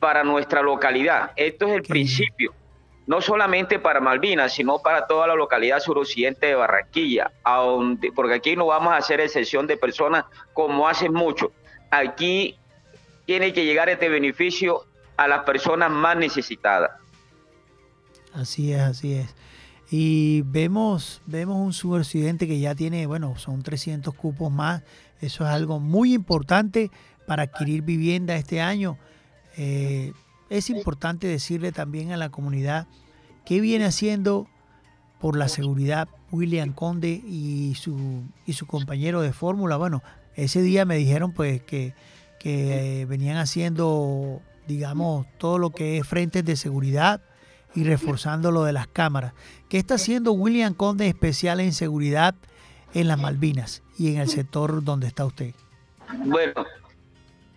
[0.00, 1.32] para nuestra localidad.
[1.36, 2.54] Esto es el Qué principio,
[3.06, 8.34] no solamente para Malvinas, sino para toda la localidad suroccidente de Barranquilla, a donde- porque
[8.34, 11.52] aquí no vamos a hacer excepción de personas como hacen mucho.
[11.90, 12.56] Aquí
[13.26, 14.84] tiene que llegar este beneficio
[15.18, 16.92] a las personas más necesitadas.
[18.32, 19.34] Así es, así es.
[19.90, 24.82] Y vemos, vemos un suroccidente que ya tiene, bueno, son 300 cupos más.
[25.20, 26.90] Eso es algo muy importante
[27.26, 28.96] para adquirir vivienda este año.
[29.56, 30.12] Eh,
[30.50, 32.86] es importante decirle también a la comunidad
[33.44, 34.46] qué viene haciendo
[35.20, 39.76] por la seguridad William Conde y su, y su compañero de fórmula.
[39.76, 40.02] Bueno,
[40.36, 41.94] ese día me dijeron pues que,
[42.38, 47.20] que eh, venían haciendo, digamos, todo lo que es frentes de seguridad
[47.74, 49.32] y reforzando lo de las cámaras.
[49.68, 52.34] ¿Qué está haciendo William Conde especial en seguridad
[52.94, 55.52] en las Malvinas y en el sector donde está usted?
[56.24, 56.64] Bueno,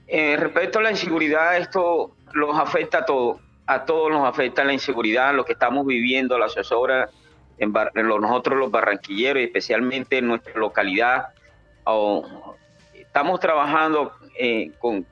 [0.07, 3.37] eh, respecto a la inseguridad, esto los afecta a todos.
[3.67, 7.09] A todos nos afecta la inseguridad, lo que estamos viviendo, la asesora,
[7.57, 11.27] en, Bar- nosotros los barranquilleros, especialmente en nuestra localidad.
[11.85, 12.55] o-
[12.93, 15.05] estamos trabajando eh, con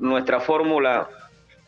[0.00, 1.08] nuestra fórmula,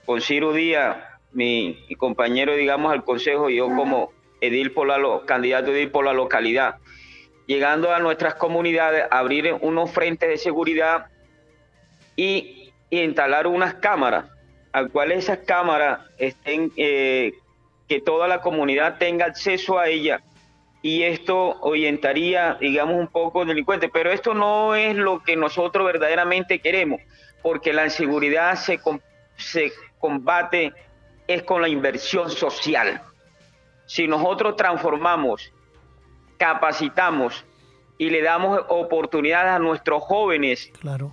[0.06, 0.96] con Ciro Díaz,
[1.32, 6.04] mi, mi compañero, digamos, al consejo, y yo como edil por la, candidato edil por
[6.04, 6.76] la localidad,
[7.46, 11.06] llegando a nuestras comunidades, abrir unos frentes de seguridad
[12.14, 14.26] y, y instalar unas cámaras,
[14.72, 17.32] al cual esas cámaras estén, eh,
[17.88, 20.22] que toda la comunidad tenga acceso a ellas
[20.82, 26.60] y esto orientaría, digamos, un poco delincuente, pero esto no es lo que nosotros verdaderamente
[26.60, 27.00] queremos,
[27.42, 28.78] porque la inseguridad se
[30.06, 30.72] combate
[31.26, 33.00] es con la inversión social.
[33.86, 35.52] Si nosotros transformamos,
[36.36, 37.44] capacitamos
[37.98, 41.12] y le damos oportunidades a nuestros jóvenes Claro.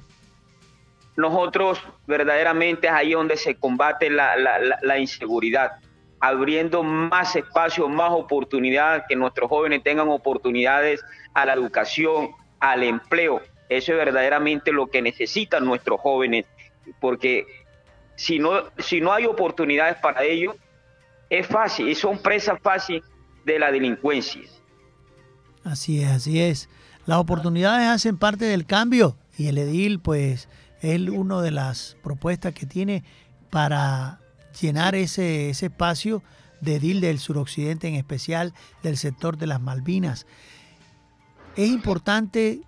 [1.16, 5.74] nosotros verdaderamente es ahí donde se combate la, la- la- la inseguridad,
[6.20, 13.42] abriendo más espacios, más oportunidades, que nuestros jóvenes tengan oportunidades a la educación, al empleo.
[13.70, 16.46] Eso es verdaderamente lo que necesitan nuestros jóvenes,
[17.00, 17.46] porque
[18.16, 20.56] si no, si no hay oportunidades para ellos,
[21.30, 23.04] es fácil, y son presas fáciles
[23.46, 24.42] de la delincuencia.
[25.64, 26.70] Así es, así es.
[27.06, 30.48] Las oportunidades hacen parte del cambio y el edil, pues,
[30.82, 33.04] es una de las propuestas que tiene
[33.50, 34.20] para
[34.60, 36.22] llenar ese, ese espacio
[36.62, 38.54] de edil del suroccidente, en especial
[38.84, 40.26] del sector de las Malvinas.
[41.56, 42.62] Es importante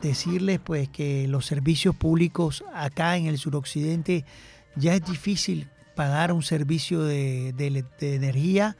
[0.00, 4.24] decirles, pues, que los servicios públicos acá en el suroccidente
[4.76, 8.76] ya es difícil pagar un servicio de, de- energía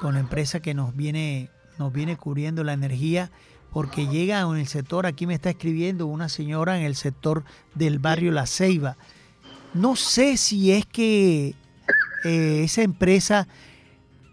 [0.00, 3.30] con la empresa que nos viene, nos viene cubriendo la energía,
[3.72, 7.44] porque llega en el sector, aquí me está escribiendo una señora en el sector
[7.74, 8.96] del barrio La Ceiba.
[9.74, 11.54] No sé si es que
[12.24, 13.46] eh, esa empresa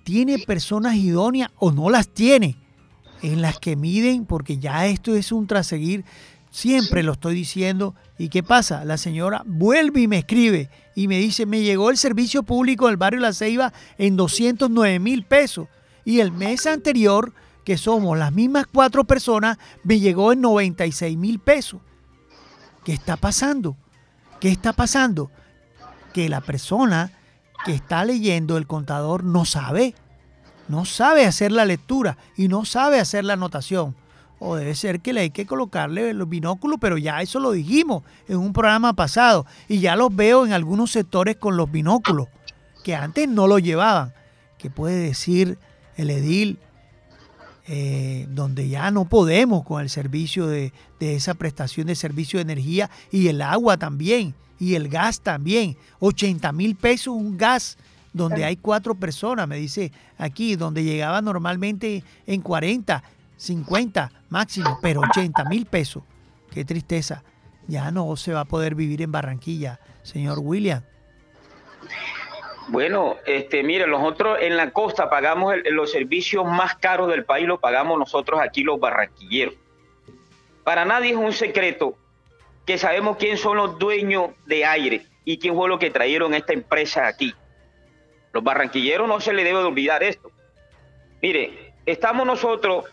[0.04, 2.58] tiene personas idóneas o no las tiene,
[3.22, 6.06] en las que miden, porque ya esto es un traseguir,
[6.56, 7.96] siempre lo estoy diciendo.
[8.18, 8.86] ¿Y qué pasa?
[8.86, 12.96] La señora vuelve y me escribe y me dice, me llegó el servicio público del
[12.96, 15.68] barrio La Ceiba en 209 mil pesos.
[16.06, 17.34] Y el mes anterior,
[17.66, 21.82] que somos las mismas cuatro personas, me llegó en 96 mil pesos.
[22.86, 23.76] ¿Qué está pasando?
[24.40, 25.32] ¿Qué está pasando?
[26.14, 27.12] Que la persona
[27.66, 29.94] que está leyendo el contador no sabe,
[30.70, 33.96] no sabe hacer la lectura y no sabe hacer la anotación.
[34.40, 38.04] O debe ser que le hay que colocarle los binóculos, pero ya eso lo dijimos
[38.28, 42.28] en un programa pasado y ya los veo en algunos sectores con los binóculos,
[42.84, 44.14] que antes no lo llevaban.
[44.58, 45.58] ¿Qué puede decir
[45.98, 46.60] el edil?
[47.68, 52.44] eh, donde ya no podemos con el servicio de, de esa prestación de servicio de
[52.44, 55.78] energía y el agua también y el gas también.
[56.00, 57.78] 80 mil pesos un gas
[58.14, 63.04] donde hay cuatro personas, me dice aquí, donde llegaba normalmente en 40,
[63.38, 66.04] 50 máximo, pero 80 mil pesos.
[66.54, 67.24] Qué tristeza.
[67.68, 70.84] Ya no se va a poder vivir en Barranquilla, señor William.
[72.68, 77.60] Bueno, este, mire, nosotros en la costa pagamos los servicios más caros del país, los
[77.60, 79.54] pagamos nosotros aquí los barranquilleros.
[80.64, 81.96] Para nadie es un secreto
[82.66, 86.54] que sabemos quién son los dueños de aire y quién fue lo que trajeron esta
[86.54, 87.36] empresa aquí.
[88.34, 90.32] Los barranquilleros no se les debe de olvidar esto.
[91.22, 92.86] Mire, estamos nosotros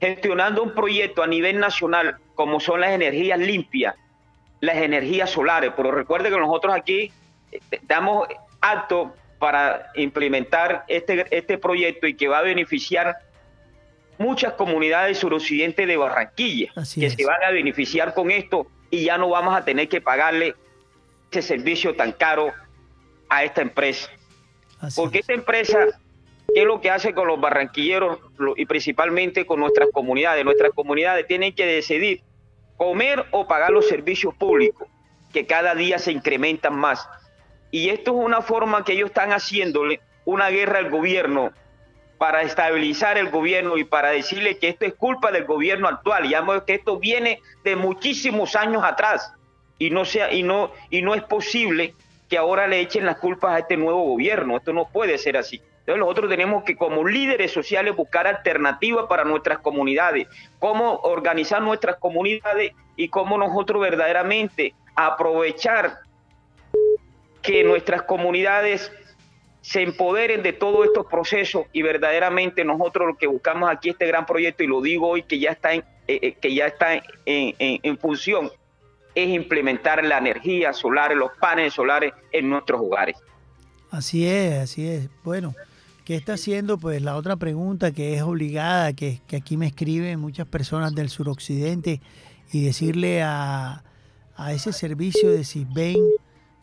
[0.00, 3.94] gestionando un proyecto a nivel nacional como son las energías limpias,
[4.60, 7.12] las energías solares, pero recuerde que nosotros aquí
[7.52, 8.28] eh, damos
[8.60, 13.16] acto para implementar este, este proyecto y que va a beneficiar
[14.18, 17.14] muchas comunidades suroccidentes de Barranquilla, Así que es.
[17.14, 20.54] se van a beneficiar con esto y ya no vamos a tener que pagarle
[21.30, 22.52] ese servicio tan caro
[23.28, 24.10] a esta empresa.
[24.80, 25.22] Así Porque es.
[25.22, 25.78] esta empresa,
[26.52, 28.18] ¿qué es lo que hace con los barranquilleros
[28.56, 30.44] y principalmente con nuestras comunidades?
[30.44, 32.22] Nuestras comunidades tienen que decidir
[32.76, 34.88] comer o pagar los servicios públicos,
[35.32, 37.08] que cada día se incrementan más.
[37.70, 41.52] Y esto es una forma que ellos están haciéndole una guerra al gobierno
[42.18, 46.26] para estabilizar el gobierno y para decirle que esto es culpa del gobierno actual.
[46.26, 49.32] Y además que esto viene de muchísimos años atrás
[49.78, 51.94] y no sea y no y no es posible
[52.28, 54.56] que ahora le echen las culpas a este nuevo gobierno.
[54.56, 55.62] Esto no puede ser así.
[55.88, 60.28] Entonces nosotros tenemos que como líderes sociales buscar alternativas para nuestras comunidades,
[60.58, 66.00] cómo organizar nuestras comunidades y cómo nosotros verdaderamente aprovechar
[67.40, 68.92] que nuestras comunidades
[69.62, 74.26] se empoderen de todos estos procesos y verdaderamente nosotros lo que buscamos aquí este gran
[74.26, 77.02] proyecto y lo digo hoy que ya está en, eh, eh, que ya está en,
[77.24, 78.50] en- función
[79.14, 83.16] es implementar la energía solar, los paneles solares en nuestros hogares.
[83.90, 85.08] Así es, así es.
[85.24, 85.54] Bueno,
[86.08, 86.78] ¿qué está haciendo?
[86.78, 91.10] Pues la otra pregunta que es obligada, que, que aquí me escriben muchas personas del
[91.10, 92.00] suroccidente
[92.50, 93.84] y decirle a,
[94.34, 95.98] a ese servicio de CISBEN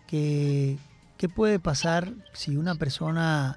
[0.08, 0.80] que
[1.20, 3.56] qué puede pasar si una persona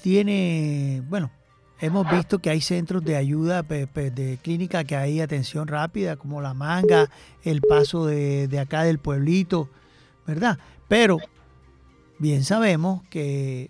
[0.00, 1.32] tiene, bueno,
[1.80, 6.54] hemos visto que hay centros de ayuda de clínica que hay atención rápida, como la
[6.54, 7.10] manga,
[7.42, 9.68] el paso de, de acá del pueblito,
[10.28, 10.60] ¿verdad?
[10.86, 11.18] Pero
[12.20, 13.68] bien sabemos que,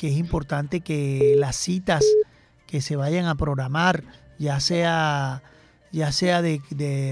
[0.00, 2.02] que es importante que las citas
[2.66, 4.02] que se vayan a programar,
[4.38, 5.42] ya sea
[5.92, 6.62] ya sea de,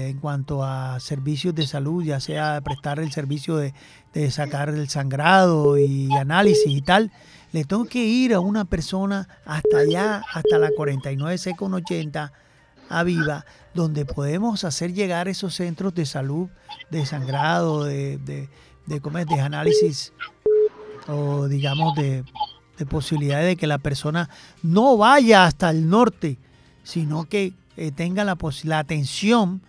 [0.09, 3.73] en cuanto a servicios de salud, ya sea prestar el servicio de,
[4.31, 7.11] sacar el sangrado y análisis y tal,
[7.51, 12.33] le tengo que ir a una persona hasta allá, hasta la 49 C con 80
[12.89, 16.49] a Viva, donde podemos hacer llegar esos centros de salud,
[16.89, 18.49] de sangrado, de, de,
[18.87, 20.11] de, de análisis
[21.07, 22.23] o digamos de,
[22.79, 24.29] de posibilidad de que la persona
[24.63, 26.37] no vaya hasta el norte,
[26.83, 29.61] sino que eh, tenga la, la atención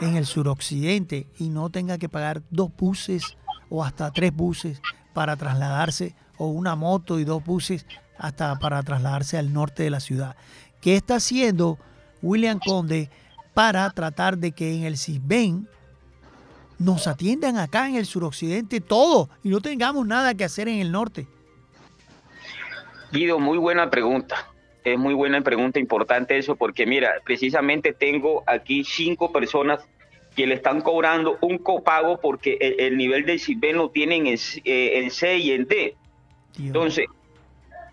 [0.00, 3.36] en el suroccidente y no tenga que pagar dos buses
[3.70, 4.80] o hasta tres buses
[5.14, 7.86] para trasladarse o una moto y dos buses
[8.18, 10.36] hasta para trasladarse al norte de la ciudad.
[10.80, 11.78] ¿Qué está haciendo
[12.20, 13.10] William Conde
[13.54, 15.68] para tratar de que en el CISBEN
[16.78, 20.92] nos atiendan acá en el suroccidente todo y no tengamos nada que hacer en el
[20.92, 21.28] norte?
[23.12, 24.48] Guido, muy buena pregunta.
[24.84, 29.86] Es muy buena pregunta, importante eso, porque mira, precisamente tengo aquí cinco personas
[30.34, 34.38] que le están cobrando un copago porque el, el nivel de CISBEN lo tienen en,
[34.38, 35.94] C- eh, en C y en D.
[36.56, 36.66] Dios.
[36.66, 37.06] Entonces,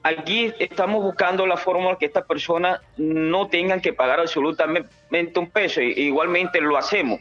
[0.01, 5.82] aquí estamos buscando la fórmula que estas personas no tengan que pagar absolutamente un peso.
[5.82, 7.20] Igualmente lo hacemos.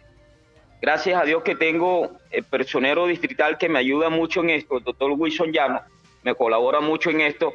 [0.80, 4.84] Gracias a Dios que tengo el personero distrital que me ayuda mucho en esto, el
[4.84, 5.80] doctor Wilson Llano,
[6.22, 7.54] me colabora mucho en esto.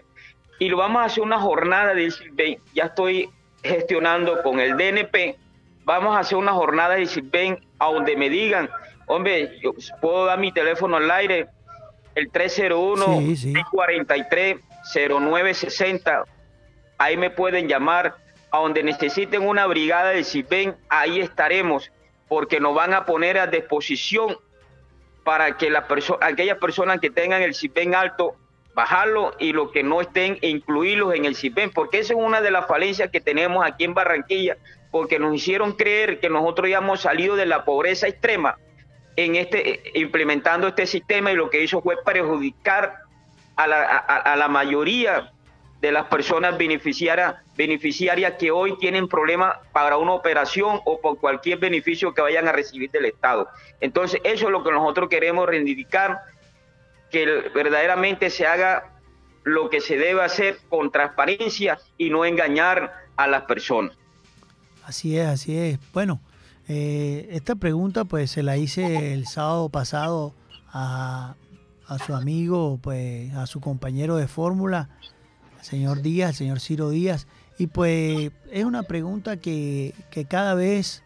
[0.60, 2.60] Y lo vamos a hacer una jornada de.
[2.74, 3.30] Ya estoy
[3.64, 5.36] gestionando con el DNP.
[5.86, 8.70] Vamos a hacer una jornada de CISBEN a donde me digan,
[9.08, 11.48] hombre, yo puedo dar mi teléfono al aire,
[12.16, 13.54] el 301 Sí, sí.
[13.72, 14.58] 43
[14.96, 16.24] 0960.
[16.98, 18.16] Ahí me pueden llamar.
[18.52, 21.92] A donde necesiten una brigada de CISBEN, ahí estaremos,
[22.28, 24.38] porque nos van a poner a disposición
[25.24, 28.36] para que la perso- aquellas personas que tengan el CISBEN alto,
[28.74, 32.52] bajarlo y los que no estén, incluirlos en el CISBEN, porque esa es una de
[32.52, 34.58] las falencias que tenemos aquí en Barranquilla,
[34.92, 38.58] porque nos hicieron creer que nosotros ya salido de la pobreza extrema
[39.16, 42.96] en este eh, implementando este sistema y lo que hizo fue perjudicar
[43.56, 45.32] a la, a- a la mayoría
[45.82, 51.60] de las personas beneficiarias, beneficiarias que hoy tienen problemas para una operación o por cualquier
[51.60, 53.50] beneficio que vayan a recibir del Estado.
[53.82, 56.20] Entonces, eso es lo que nosotros queremos reivindicar,
[57.14, 59.00] que verdaderamente se haga
[59.46, 63.96] lo que se debe hacer con transparencia y no engañar a las personas.
[64.84, 65.80] Así es, así es.
[65.94, 66.20] Bueno,
[66.68, 70.34] eh, esta pregunta pues se la hice el sábado pasado
[70.72, 71.36] a,
[71.88, 74.90] a su amigo, pues a su compañero de fórmula,
[75.60, 77.28] el señor Díaz, el señor Ciro Díaz,
[77.60, 81.04] y pues es una pregunta que, que cada vez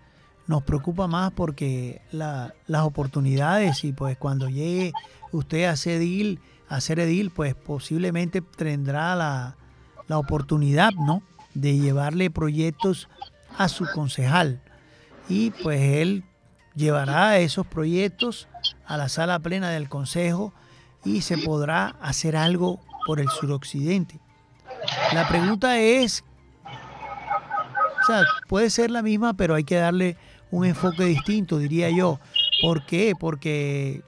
[0.48, 4.94] nos preocupa más porque la- las oportunidades y pues cuando llegue
[5.32, 9.56] usted a ser edil, a edil, pues posiblemente tendrá la,
[10.08, 11.22] la oportunidad, ¿no?
[11.54, 13.10] De llevarle proyectos
[13.58, 14.62] a su concejal.
[15.30, 16.24] Y pues él
[16.76, 18.48] llevará esos proyectos
[18.86, 20.54] a la sala plena del consejo
[21.04, 24.20] y se podrá hacer algo por el suroccidente.
[25.14, 26.24] La pregunta es,
[26.66, 30.18] o sea, puede ser la misma, pero hay que darle
[30.52, 32.20] un enfoque distinto, diría yo.
[32.62, 33.14] ¿Por qué?
[33.20, 34.04] Porque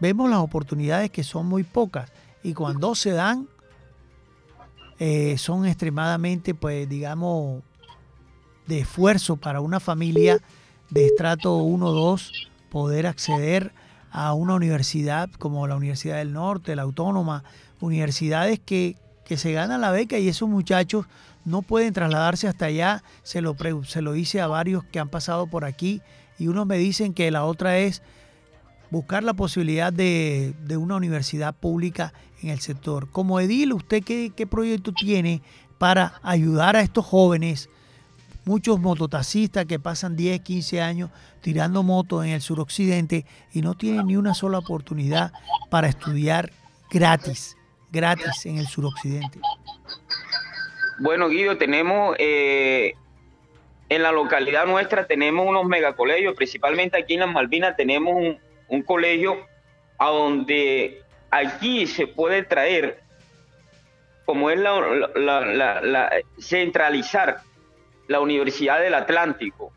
[0.00, 2.10] vemos las oportunidades que son muy pocas
[2.42, 3.48] y cuando se dan,
[4.98, 7.62] eh, son extremadamente, pues digamos,
[8.66, 10.38] de esfuerzo para una familia
[10.90, 13.72] de estrato 1 2 poder acceder
[14.10, 17.44] a una universidad como la Universidad del Norte, la Autónoma,
[17.80, 21.06] universidades que, que se ganan la beca y esos muchachos
[21.44, 23.02] no pueden trasladarse hasta allá.
[23.22, 26.02] Se lo, se lo hice a varios que han pasado por aquí
[26.38, 28.02] y unos me dicen que la otra es
[28.90, 32.12] buscar la posibilidad de, de una universidad pública
[32.42, 33.10] en el sector.
[33.10, 35.42] Como edil, ¿usted qué, qué proyecto tiene
[35.78, 37.68] para ayudar a estos jóvenes?
[38.44, 41.10] Muchos mototaxistas que pasan 10, 15 años
[41.42, 45.32] tirando motos en el suroccidente y no tienen ni una sola oportunidad
[45.70, 46.50] para estudiar
[46.90, 47.56] gratis.
[47.92, 49.40] gratis en el suroccidente?
[50.98, 52.94] Bueno, Guido, tenemos eh,
[53.88, 58.38] en la localidad nuestra tenemos unos megacolegios, principalmente aquí en las Malvinas tenemos un,
[58.68, 59.36] un colegio
[59.98, 63.00] a donde aquí se puede traer,
[64.24, 64.80] como es la,
[65.16, 67.38] la- centralizar
[68.08, 69.72] la Universidad del Atlántico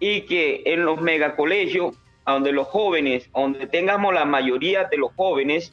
[0.00, 1.94] y que en los megacolegios,
[2.24, 5.72] a donde los jóvenes, donde tengamos la mayoría de los jóvenes,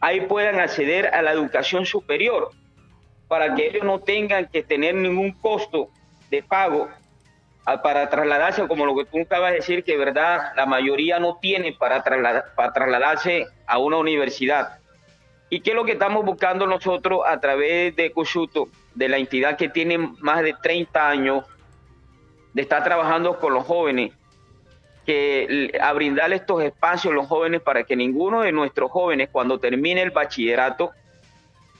[0.00, 2.50] ahí puedan acceder a la educación superior
[3.28, 5.90] para que ellos no tengan que tener ningún costo
[6.30, 6.88] de pago
[7.64, 11.72] para trasladarse, como lo que tú acabas de decir, que verdad la mayoría no tiene
[11.72, 14.78] para, trasladar- para trasladarse a una universidad.
[15.48, 19.56] ¿Y qué es lo que estamos buscando nosotros a través de Cusuto, de la entidad
[19.56, 21.44] que tiene más de 30 años
[22.52, 24.12] de estar trabajando con los jóvenes?
[25.04, 29.58] que a brindarle estos espacios a los jóvenes para que ninguno de nuestros jóvenes cuando
[29.58, 30.92] termine el bachillerato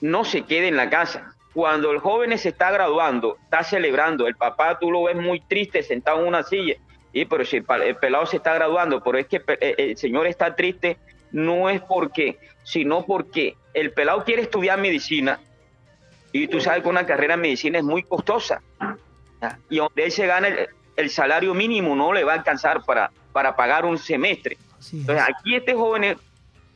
[0.00, 1.32] no se quede en la casa.
[1.54, 5.82] Cuando el joven se está graduando, está celebrando, el papá tú lo ves muy triste
[5.82, 6.76] sentado en una silla,
[7.12, 10.56] y pero si el, pelado se está graduando, pero es que eh, el señor está
[10.56, 10.96] triste,
[11.30, 15.40] no es porque, sino porque el pelado quiere estudiar medicina,
[16.32, 18.62] y tú sabes que una carrera en medicina es muy costosa,
[19.68, 23.10] y donde él se gana el, el salario mínimo no le va a alcanzar para,
[23.32, 24.56] para pagar un semestre.
[24.92, 26.16] Entonces aquí este joven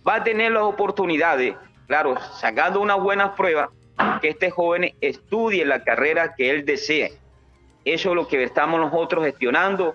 [0.06, 1.56] va a tener las oportunidades,
[1.86, 3.68] claro, sacando unas buenas pruebas,
[4.20, 7.18] que este joven estudie la carrera que él desee.
[7.84, 9.94] Eso es lo que estamos nosotros gestionando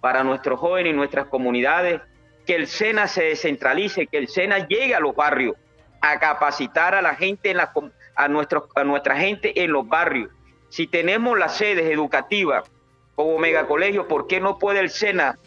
[0.00, 2.00] para nuestros jóvenes y nuestras comunidades,
[2.46, 5.56] que el SENA se descentralice, que el SENA llegue a los barrios,
[6.00, 7.72] a capacitar a la gente, en la
[8.16, 10.30] a, a nuestra gente en los barrios.
[10.68, 12.70] Si tenemos las sedes educativas
[13.14, 15.38] como megacolegios, ¿por qué no puede el SENA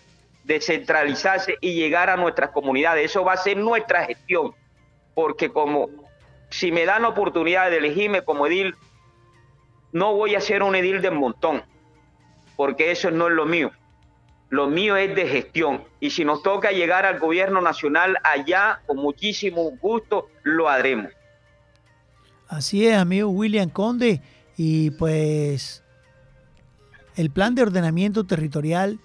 [0.43, 3.05] descentralizarse y llegar a nuestras comunidades?
[3.05, 4.53] Eso va a ser nuestra gestión,
[5.13, 5.89] porque como
[6.51, 8.75] si me dan la oportunidad de elegirme como edil,
[9.91, 11.63] no voy a ser un edil de montón,
[12.55, 13.71] porque eso no es lo mío.
[14.49, 15.83] Lo mío es de gestión.
[16.01, 21.11] Y si nos toca llegar al gobierno nacional allá, con muchísimo gusto, lo haremos.
[22.49, 24.21] Así es, amigo William Conde.
[24.57, 25.83] Y pues
[27.15, 28.99] el plan de ordenamiento territorial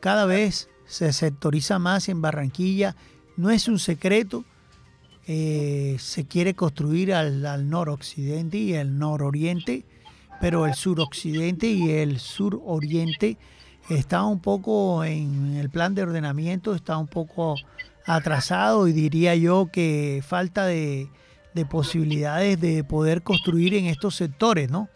[0.00, 2.96] cada vez se sectoriza más en Barranquilla.
[3.36, 4.44] No es un secreto.
[5.30, 9.84] Eh, se quiere construir al, noroccidente y el nororiente,
[10.40, 13.36] pero el suroccidente y el suroriente
[13.90, 17.56] está un poco en el plan de ordenamiento, está un poco
[18.06, 21.10] atrasado y diría yo que falta de,
[21.52, 24.88] de posibilidades de poder construir en estos sectores, ¿no?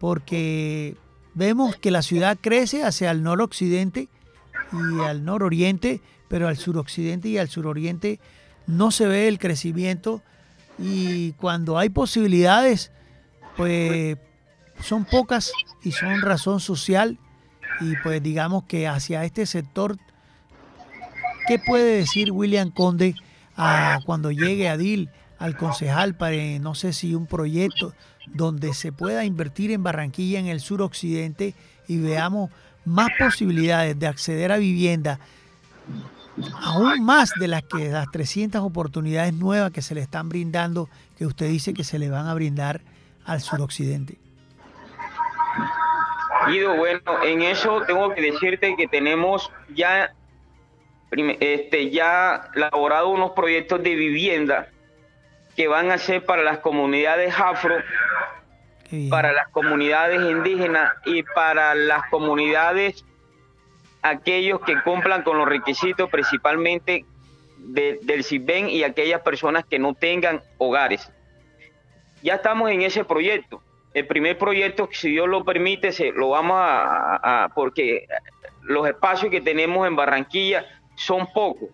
[0.00, 0.96] Porque
[1.34, 4.08] vemos que la ciudad crece hacia el noroccidente
[4.72, 8.18] y al nororiente, pero al suroccidente y al suroriente
[8.70, 10.22] no se ve el crecimiento
[10.78, 12.90] y cuando hay posibilidades,
[13.56, 14.16] pues
[14.82, 15.52] son pocas
[15.82, 17.18] y son razón social
[17.80, 19.98] y pues digamos que hacia este sector,
[21.46, 23.14] ¿qué puede decir William Conde
[23.56, 27.94] a cuando llegue a DIL, al concejal, para no sé si un proyecto
[28.26, 31.54] donde se pueda invertir en Barranquilla en el suroccidente
[31.88, 32.50] y veamos
[32.84, 35.18] más posibilidades de acceder a vivienda,
[36.62, 41.26] aún más de las que las 300 oportunidades nuevas que se le están brindando, que
[41.26, 42.80] usted dice que se le van a brindar
[43.24, 44.18] al suroccidente?
[46.48, 50.14] Guido, bueno, en eso tengo que decirte que tenemos ya,
[51.10, 54.68] este, ya elaborado unos proyectos de vivienda
[55.54, 57.76] que van a ser para las comunidades afro,
[59.10, 63.04] para las comunidades indígenas y para las comunidades
[64.02, 67.04] aquellos que cumplan con los requisitos principalmente
[67.58, 71.10] de- del CIBEN y aquellas personas que no tengan hogares.
[72.22, 73.62] Ya estamos en ese proyecto.
[73.92, 78.06] El primer proyecto, si Dios lo permite, se lo vamos a, a- a- porque
[78.62, 80.64] los espacios que tenemos en Barranquilla
[80.96, 81.68] son pocos.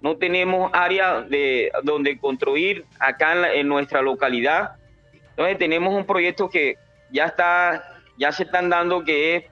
[0.00, 4.76] No tenemos área de donde construir acá en, la- en nuestra localidad.
[5.30, 6.76] Entonces tenemos un proyecto que
[7.10, 7.84] ya está,
[8.16, 9.44] ya se están dando que es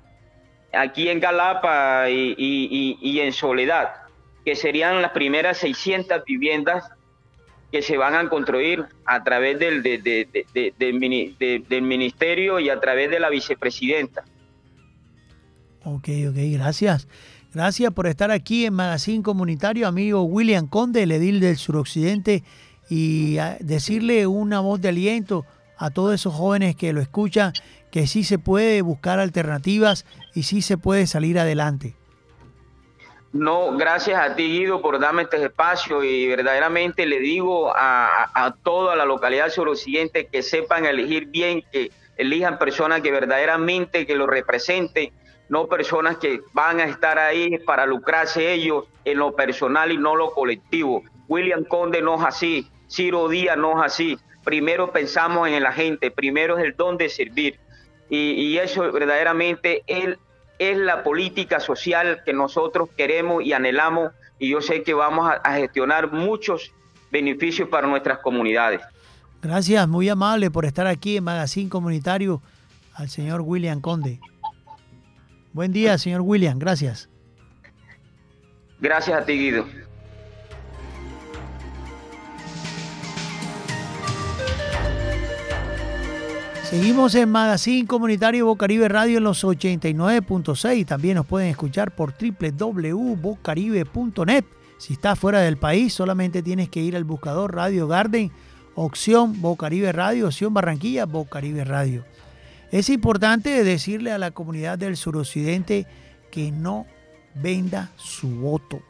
[0.73, 3.89] aquí en Galapa y, y- y- en Soledad,
[4.45, 6.85] que serían las primeras 600 viviendas
[7.73, 11.63] que se van a construir a través del, de- de- de- de- del mini- de-
[11.69, 14.25] del ministerio y a través de la vicepresidenta.
[15.85, 17.09] Ok, ok, gracias.
[17.55, 22.43] Gracias por estar aquí en Magazine Comunitario, amigo William Conde, el edil del suroccidente,
[22.91, 25.45] y decirle una voz de aliento
[25.77, 27.53] a todos esos jóvenes que lo escuchan,
[27.91, 31.95] que sí se puede buscar alternativas y sí se puede salir adelante.
[33.33, 38.55] No, gracias a ti Guido por darme este espacio y verdaderamente le digo a, a-
[38.63, 44.27] toda la localidad suroccidente que sepan elegir bien, que elijan personas que verdaderamente que lo
[44.27, 45.13] representen,
[45.51, 50.17] no personas que van a estar ahí para lucrarse ellos en lo personal y no
[50.17, 51.03] lo colectivo.
[51.29, 54.19] William Conde no es así, Ciro Díaz no es así.
[54.43, 57.61] Primero pensamos en la gente, primero es el don de servir.
[58.11, 60.17] Y, y eso verdaderamente es,
[60.59, 65.35] es la política social que nosotros queremos y anhelamos y yo sé que vamos a,
[65.35, 66.73] a gestionar muchos
[67.11, 68.81] beneficios para nuestras comunidades.
[69.43, 72.43] Gracias, muy amable por estar aquí en Magazine Comunitario
[72.95, 74.21] al señor William Conde.
[75.53, 77.09] Buen día, señor William, gracias.
[78.81, 79.67] Gracias a ti, Guido.
[86.69, 90.85] Seguimos en Magazine Comunitario Bocaribe Radio en los 89.6.
[90.85, 94.45] También nos pueden escuchar por www.bocaribe.net.
[94.77, 98.31] Si estás fuera del país, solamente tienes que ir al buscador Radio Garden,
[98.75, 102.05] opción Bocaribe Radio, opción Barranquilla, Bocaribe Radio.
[102.71, 105.87] Es importante decirle a la comunidad del suroccidente
[106.31, 106.85] que no
[107.35, 108.83] venda su voto.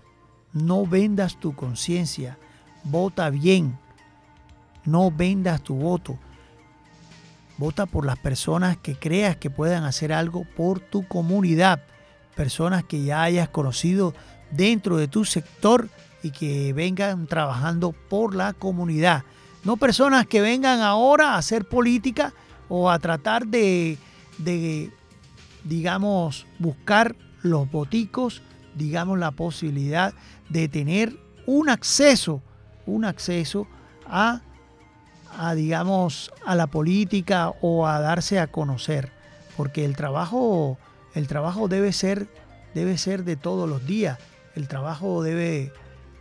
[0.53, 2.39] No vendas tu conciencia.
[2.83, 3.79] Vota bien.
[4.85, 6.19] No vendas tu voto.
[7.59, 11.83] Vota por las personas que creas que puedan hacer algo por tu comunidad.
[12.37, 14.15] Personas que ya hayas conocido
[14.53, 15.89] dentro de tu sector
[16.23, 19.25] y que vengan trabajando por la comunidad.
[19.65, 22.33] No personas que vengan ahora a hacer política
[22.69, 23.99] o a tratar de,
[25.65, 28.41] digamos, buscar los boticos,
[28.77, 30.15] digamos, la posibilidad
[30.49, 32.41] de tener un acceso,
[32.87, 33.67] un acceso
[34.07, 34.43] a
[35.39, 39.13] a digamos a la política o a darse a conocer
[39.57, 40.79] porque el trabajo
[41.15, 42.27] el trabajo debe ser
[42.75, 44.19] debe ser de todos los días.
[44.55, 45.73] El trabajo debe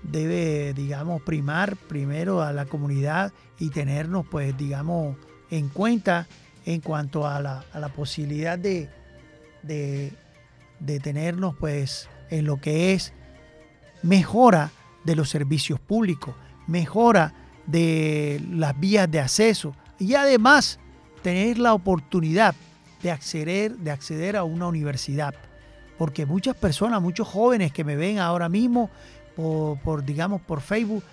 [0.03, 5.18] debe digamos primar primero a la comunidad y tenernos pues digamos
[5.49, 6.28] en cuenta
[6.65, 8.89] en cuanto a la, a la posibilidad de,
[9.63, 10.13] de
[10.80, 13.13] de tenernos pues en lo que es
[14.03, 14.72] mejora
[15.03, 16.36] de los servicios públicos
[16.68, 17.34] mejora
[17.68, 20.80] de las vías de acceso y además
[21.22, 22.55] tener la oportunidad
[23.03, 25.36] de acceder, de acceder a una universidad.
[25.97, 28.89] Porque muchas personas, muchos jóvenes que me ven ahora mismo
[29.36, 31.03] por, por, digamos, por Facebook,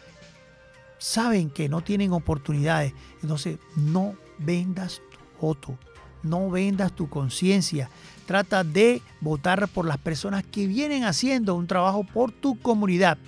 [0.98, 2.92] saben que no tienen oportunidades.
[3.22, 5.78] Entonces, no vendas tu voto,
[6.22, 7.90] no vendas tu conciencia.
[8.26, 13.18] Trata de votar por las personas que vienen haciendo un trabajo por tu comunidad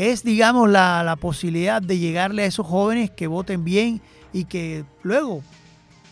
[0.00, 4.00] es, digamos, la, la, posibilidad de llegarle a esos jóvenes que voten bien
[4.32, 5.42] y que luego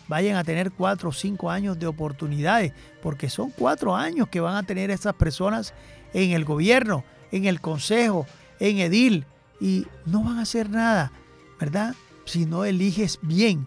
[0.09, 4.57] vayan a tener cuatro o cinco años de oportunidades, porque son cuatro años que van
[4.57, 5.73] a tener esas personas
[6.13, 8.27] en el gobierno, en el consejo,
[8.61, 9.25] en edil,
[9.59, 11.11] y no van a hacer nada,
[11.59, 11.95] ¿verdad?
[12.27, 13.67] Si no eliges bien,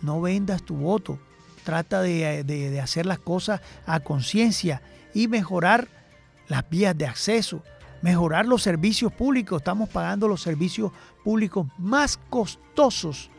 [0.00, 1.18] no vendas tu voto,
[1.62, 4.80] trata de, de, de hacer las cosas a conciencia
[5.12, 5.88] y mejorar
[6.48, 7.62] las vías de acceso
[8.06, 9.60] mejorar los servicios públicos.
[9.60, 10.92] Estamos pagando los servicios
[11.24, 13.32] públicos más costosos,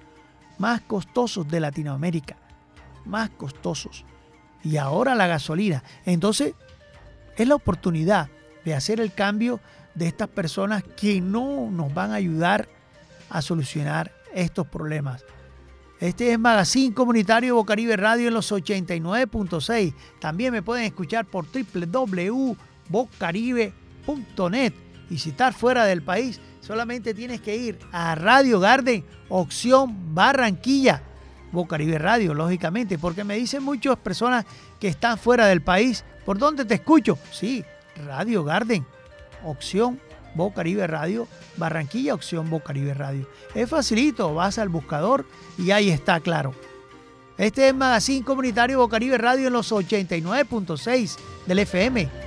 [0.57, 2.35] más costosos de Latinoamérica,
[3.05, 4.03] más costosos.
[4.65, 5.85] Y ahora la gasolina.
[6.05, 6.53] Entonces,
[7.37, 8.27] es la oportunidad
[8.65, 9.61] de hacer el cambio
[9.95, 12.67] de estas personas que no nos van a ayudar
[13.29, 15.23] a solucionar estos problemas.
[16.01, 19.93] Este es Magazine Comunitario Bocaribe Radio en los 89.6.
[20.19, 23.86] También me pueden escuchar por www.bocaribe.com
[25.09, 31.01] y si estás fuera del país, solamente tienes que ir a Radio Garden, opción Barranquilla,
[31.51, 34.45] Bocaribe Radio, lógicamente, porque me dicen muchas personas
[34.79, 37.17] que están fuera del país, ¿por dónde te escucho?
[37.31, 37.63] Sí,
[38.05, 38.85] Radio Garden,
[39.43, 39.99] opción
[40.35, 41.27] Bocaribe Radio,
[41.57, 43.27] Barranquilla, opción Bocaribe Radio.
[43.55, 45.25] Es facilito, vas al buscador
[45.57, 46.53] y ahí está claro.
[47.37, 52.26] Este es Magazine Comunitario Bocaribe Radio en los 89.6 del FM.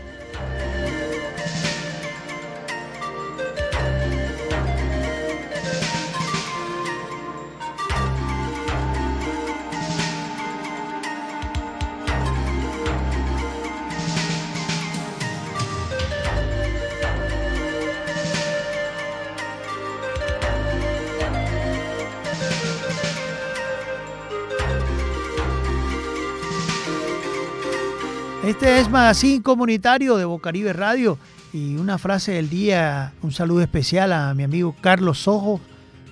[28.90, 31.16] Magazine Comunitario de Bocaribe Radio.
[31.52, 35.60] Y una frase del día, un saludo especial a mi amigo Carlos Ojos,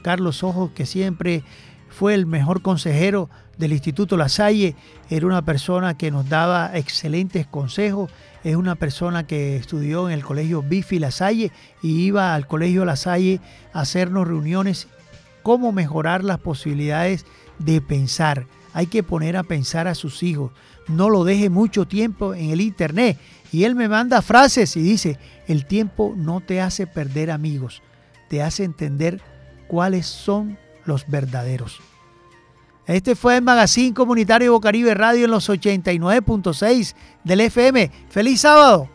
[0.03, 1.43] Carlos Ojos que siempre
[1.89, 4.77] fue el mejor consejero del Instituto La Salle,
[5.11, 8.13] era una persona que nos daba excelentes consejos,
[8.45, 11.51] es una persona que estudió en el colegio Bifi La Salle
[11.83, 13.41] y iba al colegio La Salle
[13.73, 14.87] a hacernos reuniones,
[15.43, 17.27] cómo mejorar las posibilidades
[17.59, 18.47] de pensar.
[18.73, 20.53] Hay que poner a pensar a sus hijos,
[20.89, 23.19] no lo deje mucho tiempo en el internet.
[23.53, 27.83] Y él me manda frases y dice, el tiempo no te hace perder amigos,
[28.29, 29.21] te hace entender
[29.69, 31.81] cuáles son los verdaderos.
[32.87, 37.91] Este fue el Magazine Comunitario Bocaribe Radio en los 89.6 del FM.
[38.09, 38.89] ¡Feliz sábado!